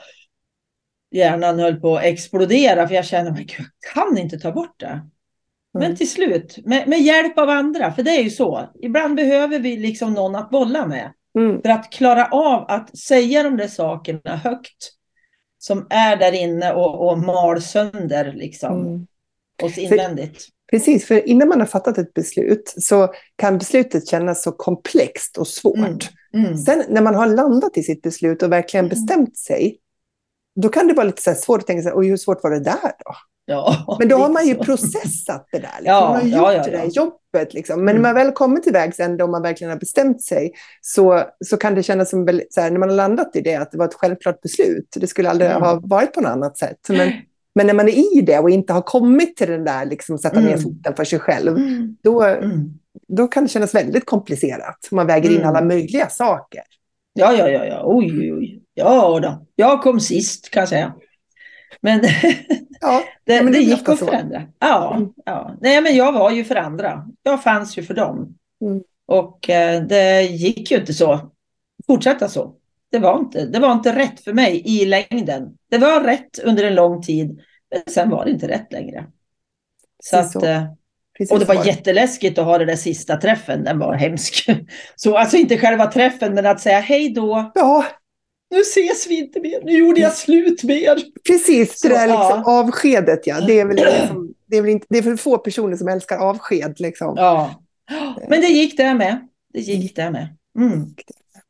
[1.11, 5.01] hjärnan höll på att explodera för jag kände att jag kan inte ta bort det.
[5.79, 8.69] Men till slut, med, med, hjälp av andra, för det är ju så.
[8.81, 11.13] Ibland behöver vi liksom någon att bolla med.
[11.39, 11.61] Mm.
[11.61, 14.93] För att klara av att säga de där sakerna högt.
[15.59, 18.81] Som är där inne och, och mal sönder liksom.
[18.81, 19.07] Mm.
[19.63, 20.47] Oss invändigt.
[20.71, 25.47] Precis, för innan man har fattat ett beslut så kan beslutet kännas så komplext och
[25.47, 26.09] svårt.
[26.33, 26.45] Mm.
[26.45, 26.57] Mm.
[26.57, 28.89] Sen när man har landat i sitt beslut och verkligen Mm.
[28.89, 29.77] bestämt sig,
[30.61, 32.59] då kan det vara lite så svårt att tänka sig, oj hur svårt var det
[32.59, 33.11] där då?
[33.49, 34.63] Ja, Men då har man ju så.
[34.63, 35.69] processat det där.
[35.79, 35.85] Liksom.
[35.85, 37.53] Ja, man har gjort ja, ja, det där jobbet.
[37.53, 37.79] Liksom.
[37.85, 38.01] Men Mm.
[38.01, 40.51] när man väl kommer till vägs ände och man verkligen har bestämt sig
[40.81, 43.71] så, så kan det kännas som, så här, när man har landat i det, att
[43.71, 44.87] det var ett självklart beslut.
[44.95, 45.61] Det skulle aldrig Mm.
[45.61, 46.77] ha varit på något annat sätt.
[46.89, 47.11] Men,
[47.55, 50.39] men när man är i det och inte har kommit till den där, liksom, sätta
[50.39, 50.61] ner Mm.
[50.61, 51.95] foten för sig själv, Mm.
[52.03, 52.69] då, Mm.
[53.07, 54.77] då kan det kännas väldigt komplicerat.
[54.91, 56.61] Man väger in alla möjliga saker.
[57.13, 57.81] Ja, ja, ja, ja.
[57.85, 58.61] Oj, oj, oj.
[58.77, 59.45] Ja då.
[59.55, 60.93] Jag kom sist kan jag säga.
[61.81, 62.01] Men
[62.81, 64.05] Ja, det, men det det gick att så.
[64.05, 64.43] förändra.
[64.59, 65.09] Ja, Mm.
[65.25, 65.55] ja.
[65.61, 67.05] Nej, men jag var ju för andra.
[67.23, 68.35] Jag fanns ju för dem.
[68.61, 68.81] Mm.
[69.05, 71.31] Och eh, det gick ju inte så.
[71.87, 72.53] Fortsätta så.
[72.91, 75.57] Det var, inte, det var inte rätt för mig i längden.
[75.71, 77.39] Det var rätt under en lång tid.
[77.71, 79.05] Men sen var det inte rätt längre.
[80.03, 80.47] Så Precis att, så.
[80.47, 80.63] eh,
[81.17, 83.63] precis och det så var jätteläskigt att ha den där sista träffen.
[83.63, 84.45] Den var hemsk.
[84.95, 87.51] Så alltså inte själva träffen, men att säga hej då.
[87.55, 87.85] Ja,
[88.49, 89.61] Nu ses vi inte mer.
[89.63, 91.03] Nu gjorde jag slut med er.
[91.27, 92.59] Precis, det där liksom, ja.
[92.59, 93.27] avskedet.
[93.27, 93.41] Ja.
[93.41, 95.87] Det, är väl det, som, det, är väl inte, det är för få personer som
[95.87, 96.79] älskar avsked.
[96.79, 97.13] Liksom.
[97.17, 97.61] Ja.
[98.29, 99.27] Men det gick där med.
[99.53, 100.27] Det gick där med.
[100.59, 100.85] Mm.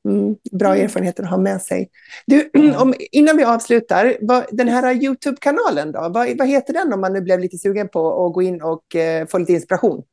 [0.10, 0.86] Mm, bra Mm.
[0.86, 1.90] erfarenheter att ha med sig.
[2.26, 6.00] Du, om, innan vi avslutar, vad, den här YouTube-kanalen då?
[6.00, 8.96] Vad, vad heter den om man nu blev lite sugen på att gå in och
[8.96, 10.04] eh, få lite inspiration?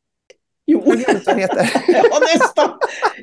[0.66, 1.70] Jo, vad den heter?
[1.88, 2.02] ja,
[2.34, 2.70] nästan.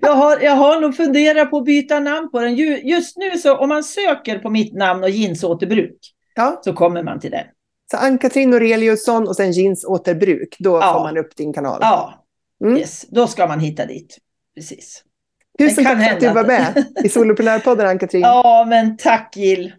[0.01, 2.55] Jag har, jag har nog funderat på att byta namn på den.
[2.55, 5.97] Ju- Just nu så om man söker på mitt namn och jeansåterbruk
[6.35, 7.45] Ja, så kommer man till den.
[7.91, 10.55] så Ann-Katrin Noreliusson och sen jeansåterbruk.
[10.59, 10.93] Då Ja.
[10.93, 11.77] får man upp din kanal.
[11.81, 12.25] Ja,
[12.63, 12.77] Mm.
[12.77, 13.05] yes.
[13.09, 14.17] då ska man hitta dit.
[14.55, 15.03] Precis.
[15.59, 18.21] Tusen tack för att du var med i Soloprenörpodden, Ann-Katrin.
[18.21, 19.73] Ja, men tack Jill.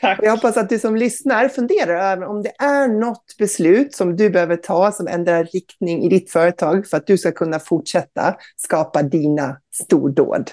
[0.00, 0.18] Tack.
[0.18, 4.16] Och jag hoppas att du som lyssnar funderar över om det är något beslut som
[4.16, 8.36] du behöver ta som ändrar riktning i ditt företag för att du ska kunna fortsätta
[8.56, 10.50] skapa dina stordåd.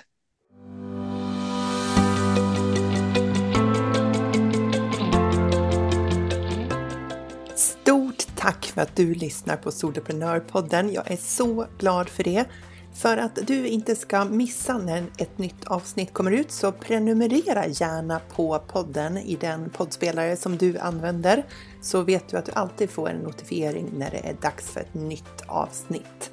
[7.56, 10.94] Stort tack för att du lyssnar på Soloprenörpodden.
[10.94, 12.46] Jag är så glad för det.
[12.94, 18.22] För att du inte ska missa när ett nytt avsnitt kommer ut så prenumerera gärna
[18.36, 21.46] på podden i den poddspelare som du använder
[21.82, 24.94] så vet du att du alltid får en notifiering när det är dags för ett
[24.94, 26.33] nytt avsnitt.